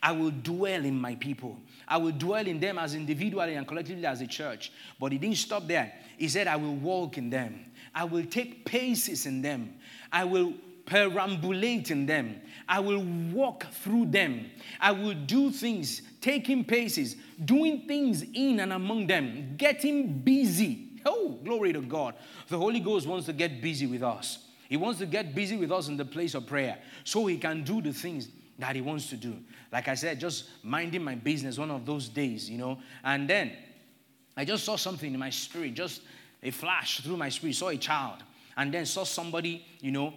[0.02, 1.58] I will dwell in my people.
[1.86, 4.72] I will dwell in them as individually and collectively as a church.
[4.98, 5.92] But he didn't stop there.
[6.16, 7.64] He said, I will walk in them.
[7.94, 9.74] I will take paces in them.
[10.12, 10.54] I will
[10.86, 12.40] perambulate in them.
[12.68, 14.50] I will walk through them.
[14.80, 20.88] I will do things, taking paces, doing things in and among them, getting busy.
[21.06, 22.14] Oh, glory to God.
[22.48, 24.38] The Holy Ghost wants to get busy with us.
[24.68, 27.64] He wants to get busy with us in the place of prayer so he can
[27.64, 28.28] do the things
[28.58, 29.36] that he wants to do.
[29.72, 32.78] Like I said, just minding my business one of those days, you know.
[33.02, 33.52] And then
[34.36, 36.02] I just saw something in my spirit, just
[36.42, 38.22] a flash through my spirit, saw a child,
[38.56, 40.14] and then saw somebody, you know,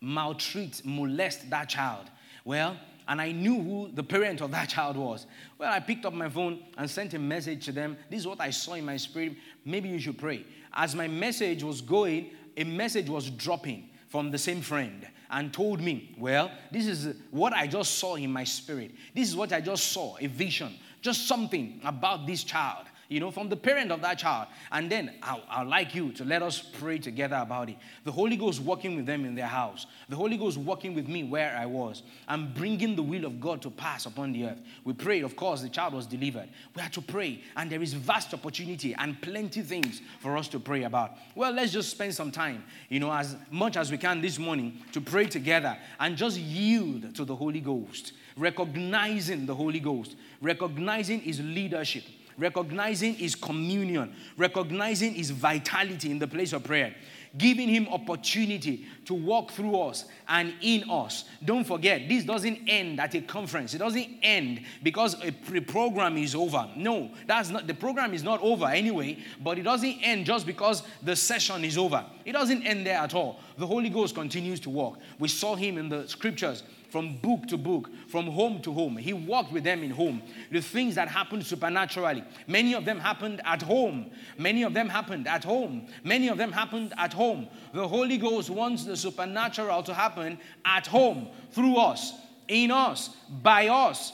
[0.00, 2.10] maltreat, molest that child.
[2.44, 5.26] Well, and I knew who the parent of that child was.
[5.58, 7.96] Well, I picked up my phone and sent a message to them.
[8.08, 9.34] This is what I saw in my spirit.
[9.64, 10.44] Maybe you should pray.
[10.72, 15.80] As my message was going, a message was dropping from the same friend and told
[15.80, 18.92] me, Well, this is what I just saw in my spirit.
[19.12, 23.30] This is what I just saw a vision, just something about this child you know,
[23.30, 24.48] from the parent of that child.
[24.72, 27.76] And then I'd like you to let us pray together about it.
[28.02, 31.22] The Holy Ghost working with them in their house, the Holy Ghost working with me
[31.22, 34.60] where I was, and bringing the will of God to pass upon the earth.
[34.82, 36.48] We prayed, of course, the child was delivered.
[36.74, 40.58] We had to pray, and there is vast opportunity and plenty things for us to
[40.58, 41.12] pray about.
[41.36, 44.78] Well, let's just spend some time, you know, as much as we can this morning
[44.90, 51.20] to pray together and just yield to the Holy Ghost, recognizing the Holy Ghost, recognizing
[51.20, 52.02] His leadership
[52.38, 56.94] recognizing his communion, recognizing his vitality in the place of prayer,
[57.36, 61.24] giving him opportunity to walk through us and in us.
[61.44, 63.74] Don't forget, this doesn't end at a conference.
[63.74, 66.68] It doesn't end because a program is over.
[66.76, 70.82] No, that's not the program is not over anyway, but it doesn't end just because
[71.02, 72.04] the session is over.
[72.24, 73.40] It doesn't end there at all.
[73.58, 74.98] The Holy Ghost continues to walk.
[75.18, 76.62] We saw him in the scriptures
[76.94, 78.96] from book to book, from home to home.
[78.96, 80.22] He walked with them in home.
[80.52, 84.12] The things that happened supernaturally, many of them happened at home.
[84.38, 85.88] Many of them happened at home.
[86.04, 87.48] Many of them happened at home.
[87.72, 92.12] The Holy Ghost wants the supernatural to happen at home, through us,
[92.46, 93.08] in us,
[93.42, 94.12] by us,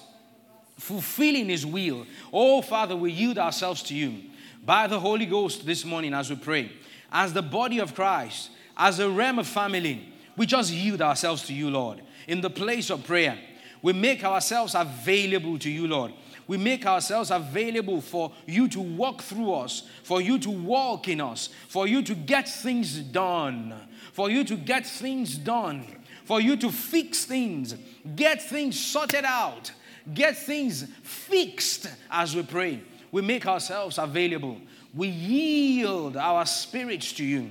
[0.79, 2.07] fulfilling His will.
[2.33, 4.23] Oh, Father, we yield ourselves to you
[4.65, 6.73] by the Holy Ghost this morning as we pray.
[7.13, 10.10] As the body of Christ, as a realm of family,
[10.41, 13.37] we just yield ourselves to you, Lord in the place of prayer.
[13.83, 16.13] We make ourselves available to you, Lord.
[16.47, 21.21] We make ourselves available for you to walk through us, for you to walk in
[21.21, 23.75] us, for you to get things done,
[24.13, 25.85] for you to get things done,
[26.25, 27.75] for you to fix things,
[28.15, 29.73] get things sorted out,
[30.15, 32.81] get things fixed as we pray.
[33.11, 34.57] We make ourselves available.
[34.95, 37.51] We yield our spirits to you.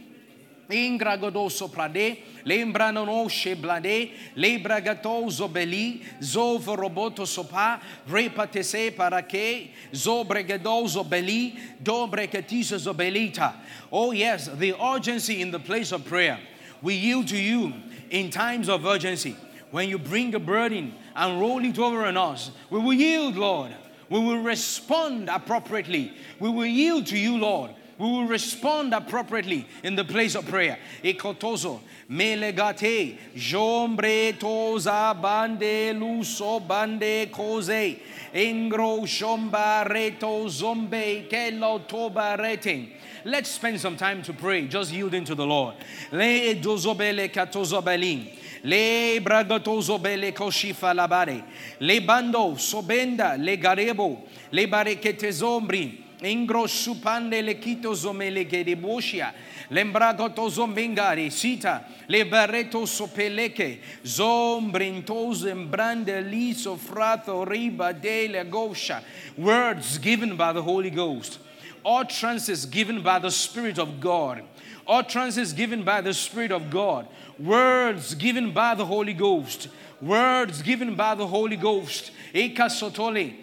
[0.71, 11.59] Ingragodoso prade, lembrano nosce blade, lebragatoso beli, zovo roboto sopa, repatese para que, zobregadoso beli,
[11.83, 13.53] dobrecatiso zobelita.
[13.91, 16.39] Oh yes, the urgency in the place of prayer.
[16.81, 17.73] We yield to you
[18.09, 19.35] in times of urgency.
[19.71, 23.71] When you bring a burden and roll it over on us, we will yield, Lord.
[24.09, 26.13] We will respond appropriately.
[26.39, 27.71] We will yield to you, Lord
[28.01, 30.79] we will respond appropriately in the place of prayer.
[31.03, 37.99] Ekotozo, melegate, jombre toza bande luso bande cose,
[38.33, 42.89] engro shomba reto zombe kelo toba rating.
[43.23, 45.75] Let's spend some time to pray, just yielding to the Lord.
[46.11, 48.35] Le dozobele katozobelin.
[48.63, 51.43] Le bragatozo bele koshifa labare.
[51.79, 54.27] Le bando sobenda le garebo.
[54.51, 56.10] Le barekete.
[56.21, 59.33] Ingro supande le quito zomele che de boshia.
[59.69, 61.83] Lembragoto zombingari sita.
[62.05, 63.79] Le barreto sopeleke.
[64.03, 69.01] Zombrintos embrande liso frato riba de la gosha.
[69.35, 71.39] Words given by the Holy Ghost.
[71.83, 74.43] Utterances given by the Spirit of God.
[74.87, 77.07] Utterances given by the Spirit of God.
[77.39, 79.69] Words given by the Holy Ghost.
[79.99, 82.11] Words given by the Holy Ghost.
[82.33, 83.33] Eka sotole.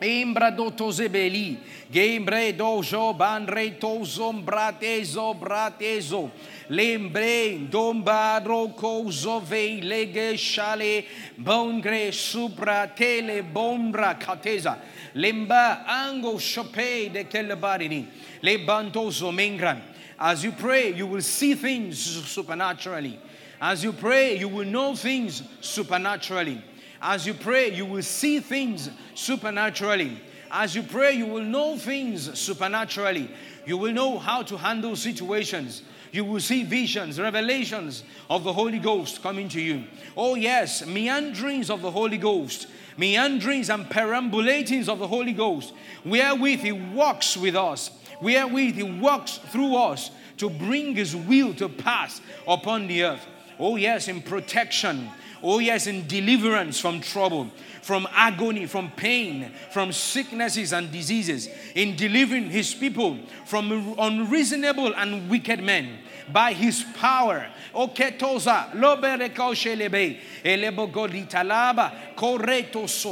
[0.00, 1.56] Imbra do tozebeli,
[1.90, 6.30] gembre dojo bandre tozom bratezo bratezo,
[6.68, 11.06] lembre domba roko zove lege shale,
[11.38, 14.76] bongre supra tele bombra kateza,
[15.14, 18.06] lemba ango chope de kelebarini,
[18.42, 19.80] le bantozo mengran.
[20.18, 23.18] As you pray, you will see things supernaturally.
[23.60, 26.62] As you pray, you will know things supernaturally.
[27.08, 30.20] As you pray, you will see things supernaturally.
[30.50, 33.30] As you pray, you will know things supernaturally.
[33.64, 35.82] You will know how to handle situations.
[36.10, 39.84] You will see visions, revelations of the Holy Ghost coming to you.
[40.16, 46.58] Oh, yes, meanderings of the Holy Ghost, meanderings and perambulatings of the Holy Ghost, wherewith
[46.58, 52.20] He walks with us, wherewith He walks through us to bring His will to pass
[52.48, 53.24] upon the earth.
[53.60, 55.08] Oh, yes, in protection
[55.42, 57.50] Oh, yes, in deliverance from trouble,
[57.82, 65.28] from agony, from pain, from sicknesses and diseases, in delivering his people from unreasonable and
[65.30, 65.98] wicked men,
[66.32, 67.46] by his power.
[67.74, 68.72] Oketoza,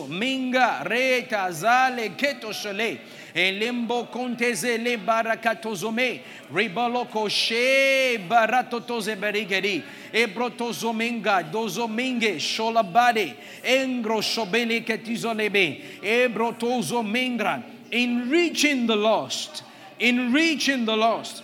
[0.08, 2.98] minga, reta, zale, ketoshele.
[3.34, 6.20] Elembo konteze le barakatozome,
[6.52, 9.82] riboloko she baratotoze berigeri,
[10.12, 19.64] ebrotozomenga, dozominge, sholabade, engro shobele ketizolebe, ebrotozomengra, in reaching the lost,
[19.98, 21.42] in reaching the lost,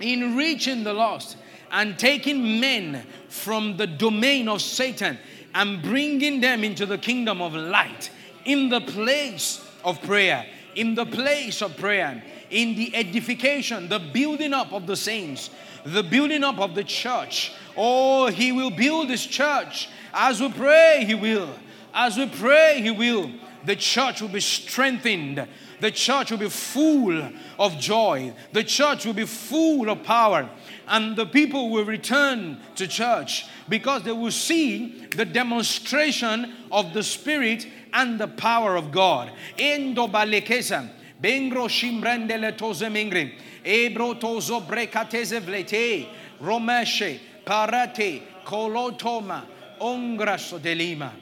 [0.00, 1.36] in reaching the lost,
[1.70, 5.16] and taking men from the domain of Satan
[5.54, 8.10] and bringing them into the kingdom of light.
[8.44, 10.44] In the place of prayer
[10.76, 15.50] in the place of prayer, in the edification, the building up of the saints,
[15.84, 17.52] the building up of the church.
[17.76, 19.88] Oh, He will build His church.
[20.12, 21.48] As we pray, He will.
[21.92, 23.30] As we pray, He will.
[23.64, 25.46] The church will be strengthened.
[25.80, 28.34] The church will be full of joy.
[28.52, 30.48] The church will be full of power.
[30.86, 37.02] And the people will return to church because they will see the demonstration of the
[37.02, 39.30] Spirit and the power of God.
[39.56, 40.90] Endo balekesa.
[41.22, 43.34] Bengro shimbrende le toze mingri.
[43.64, 46.08] Ebro tozo brekateze vlete.
[46.42, 47.18] Romeshe.
[47.46, 48.22] Parate.
[48.44, 49.44] Kolotoma.
[49.80, 51.12] Ongraso de Lima.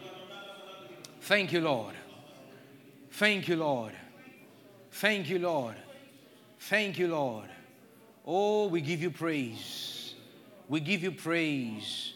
[1.20, 1.94] Thank you, Lord.
[3.12, 3.92] Thank you, Lord.
[4.90, 5.76] Thank you, Lord.
[6.58, 7.48] Thank you, Lord.
[8.26, 10.14] Oh, we give you praise.
[10.68, 12.14] We give you praise.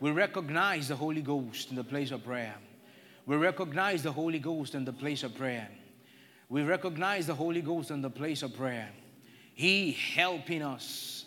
[0.00, 2.54] We recognize the Holy Ghost in the place of prayer.
[3.26, 5.68] We recognize the Holy Ghost in the place of prayer.
[6.48, 8.88] We recognize the Holy Ghost in the place of prayer.
[9.52, 11.24] He helping us,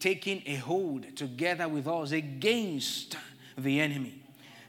[0.00, 3.16] taking a hold together with us against
[3.56, 4.20] the enemy,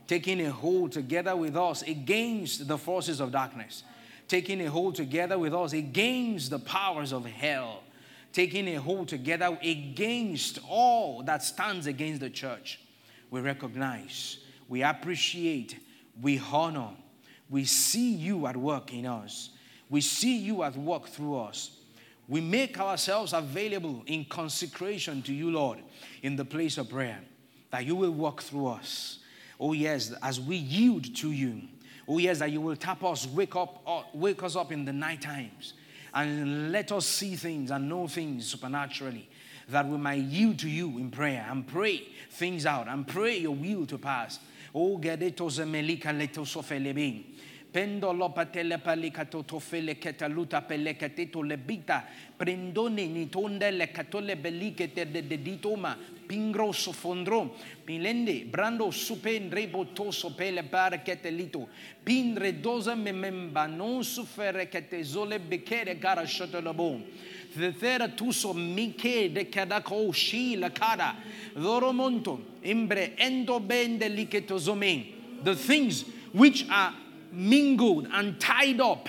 [0.06, 3.84] taking a hold together with us against the forces of darkness,
[4.28, 7.82] taking a hold together with us against the powers of hell,
[8.32, 12.80] taking a hold together against all that stands against the church.
[13.32, 15.80] We recognize, we appreciate,
[16.22, 16.92] we honor,
[17.50, 19.50] we see you at work in us.
[19.90, 21.72] We see you at work through us.
[22.28, 25.80] We make ourselves available in consecration to you, Lord,
[26.22, 27.20] in the place of prayer,
[27.72, 29.20] that you will work through us.
[29.60, 31.62] Oh, yes, as we yield to you.
[32.08, 34.94] Oh, yes, that you will tap us, wake up, uh, wake us up in the
[34.94, 35.74] night times,
[36.14, 39.28] and let us see things and know things supernaturally,
[39.68, 43.56] that we might yield to you in prayer and pray things out and pray your
[43.56, 44.40] will to pass.
[44.74, 47.24] O gedeto zemelika leto sofelebin.
[47.72, 52.04] Pendo lopatele palikato tofele ketaluta pelekateto lebita.
[52.36, 55.96] Prendone ni tonde le katole belikete de deditoma.
[56.28, 57.56] Pingro sofondro.
[57.86, 61.68] Pilende brando supen rebo toso pele bar ketelito.
[62.04, 67.02] Pindre doza mememba non sufere ketezole bekere gara shotolabo.
[67.56, 71.16] The third tuso mike de kadako shi la kada.
[71.56, 72.49] Doromonto
[75.44, 76.94] The things which are
[77.32, 79.08] mingled and tied up,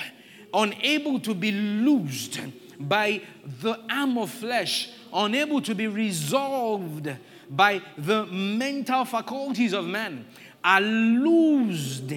[0.53, 2.41] unable to be loosed
[2.79, 3.23] by
[3.61, 7.11] the arm of flesh, unable to be resolved
[7.51, 10.25] by the mental faculties of man,
[10.63, 12.13] are loosed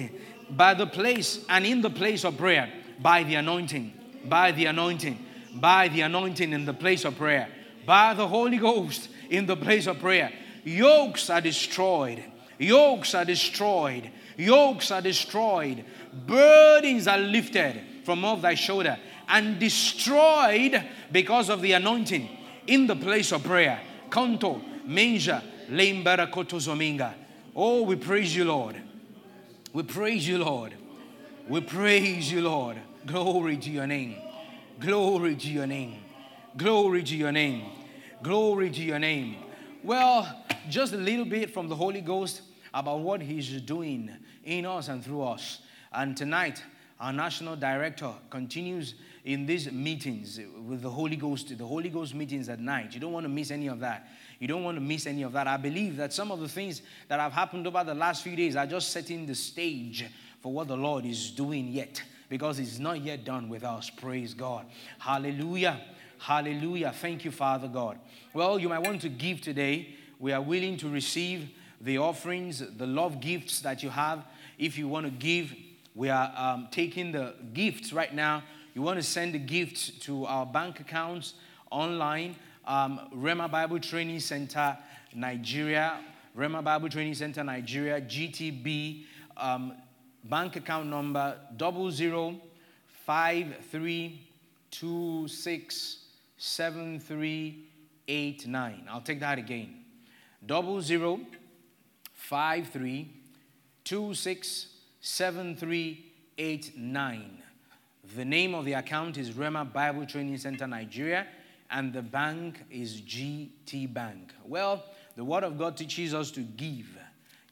[0.50, 2.72] by the place and in the place of prayer.
[3.00, 3.92] By the anointing,
[4.24, 5.18] by the anointing,
[5.54, 7.48] by the anointing in the place of prayer,
[7.84, 10.32] by the Holy Ghost in the place of prayer.
[10.64, 12.22] Yokes are destroyed.
[12.58, 14.10] Yokes are destroyed.
[14.36, 15.84] Yokes are destroyed.
[16.26, 18.98] Burdens are lifted from off thy shoulder
[19.28, 22.28] and destroyed because of the anointing
[22.66, 23.80] in the place of prayer.
[24.10, 27.14] Kanto, Menja, Lembara Kotozominga.
[27.56, 28.80] Oh, we praise you, Lord.
[29.72, 30.74] We praise you, Lord.
[31.48, 32.78] We praise you, Lord.
[33.06, 34.16] Glory to your name.
[34.80, 35.96] Glory to your name.
[36.56, 37.64] Glory to your name.
[38.22, 39.43] Glory to your name.
[39.84, 42.40] Well, just a little bit from the Holy Ghost
[42.72, 44.10] about what He's doing
[44.42, 45.60] in us and through us.
[45.92, 46.62] And tonight,
[46.98, 48.94] our national director continues
[49.26, 52.94] in these meetings with the Holy Ghost, the Holy Ghost meetings at night.
[52.94, 54.08] You don't want to miss any of that.
[54.38, 55.46] You don't want to miss any of that.
[55.46, 58.56] I believe that some of the things that have happened over the last few days
[58.56, 60.06] are just setting the stage
[60.40, 63.90] for what the Lord is doing yet because it's not yet done with us.
[63.90, 64.64] Praise God.
[64.98, 65.78] Hallelujah.
[66.18, 66.92] Hallelujah.
[66.92, 67.98] Thank you, Father God.
[68.32, 69.94] Well, you might want to give today.
[70.18, 71.50] We are willing to receive
[71.80, 74.24] the offerings, the love gifts that you have.
[74.58, 75.54] If you want to give,
[75.94, 78.42] we are um, taking the gifts right now.
[78.74, 81.34] You want to send the gifts to our bank accounts
[81.70, 82.36] online.
[82.66, 84.78] Um, Rhema Bible Training Center,
[85.14, 86.00] Nigeria.
[86.36, 88.00] Rhema Bible Training Center, Nigeria.
[88.00, 89.04] GTB.
[89.36, 89.74] Um,
[90.24, 92.34] bank account number double zero
[93.04, 94.26] five three
[94.70, 96.03] two six
[96.36, 97.68] seven three
[98.08, 98.86] 89.
[98.90, 99.84] I'll take that again.
[100.44, 101.20] Double zero
[102.12, 103.10] five three
[103.82, 104.68] two six
[105.00, 107.38] seven three eight nine.
[108.16, 111.26] The name of the account is Rhema Bible Training Center Nigeria,
[111.70, 114.32] and the bank is GT Bank.
[114.44, 114.84] Well,
[115.16, 116.98] the Word of God teaches us to give.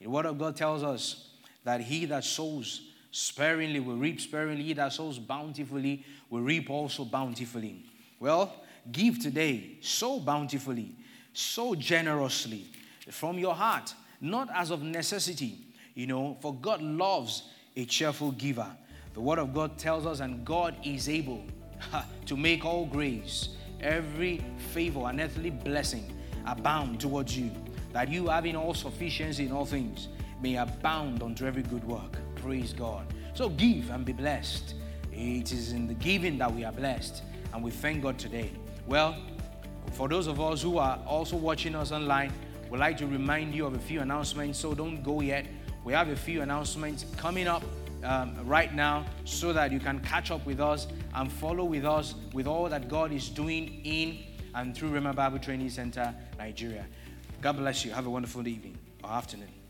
[0.00, 1.30] The Word of God tells us
[1.64, 7.04] that he that sows sparingly will reap sparingly, he that sows bountifully will reap also
[7.04, 7.84] bountifully.
[8.20, 8.52] Well,
[8.90, 10.96] give today so bountifully,
[11.32, 12.66] so generously
[13.10, 15.58] from your heart, not as of necessity,
[15.94, 17.44] you know, for God loves
[17.76, 18.70] a cheerful giver.
[19.14, 21.44] The Word of God tells us, and God is able
[22.26, 27.50] to make all grace, every favor, and earthly blessing abound towards you,
[27.92, 30.08] that you, having all sufficiency in all things,
[30.40, 32.16] may abound unto every good work.
[32.36, 33.06] Praise God.
[33.34, 34.74] So give and be blessed.
[35.12, 37.22] It is in the giving that we are blessed,
[37.52, 38.50] and we thank God today.
[38.86, 39.16] Well,
[39.92, 42.32] for those of us who are also watching us online,
[42.70, 45.46] we'd like to remind you of a few announcements, so don't go yet.
[45.84, 47.62] We have a few announcements coming up
[48.04, 52.14] um, right now so that you can catch up with us and follow with us
[52.32, 54.18] with all that God is doing in
[54.54, 56.86] and through Rhema Bible Training Center, Nigeria.
[57.40, 57.92] God bless you.
[57.92, 59.61] Have a wonderful evening or afternoon.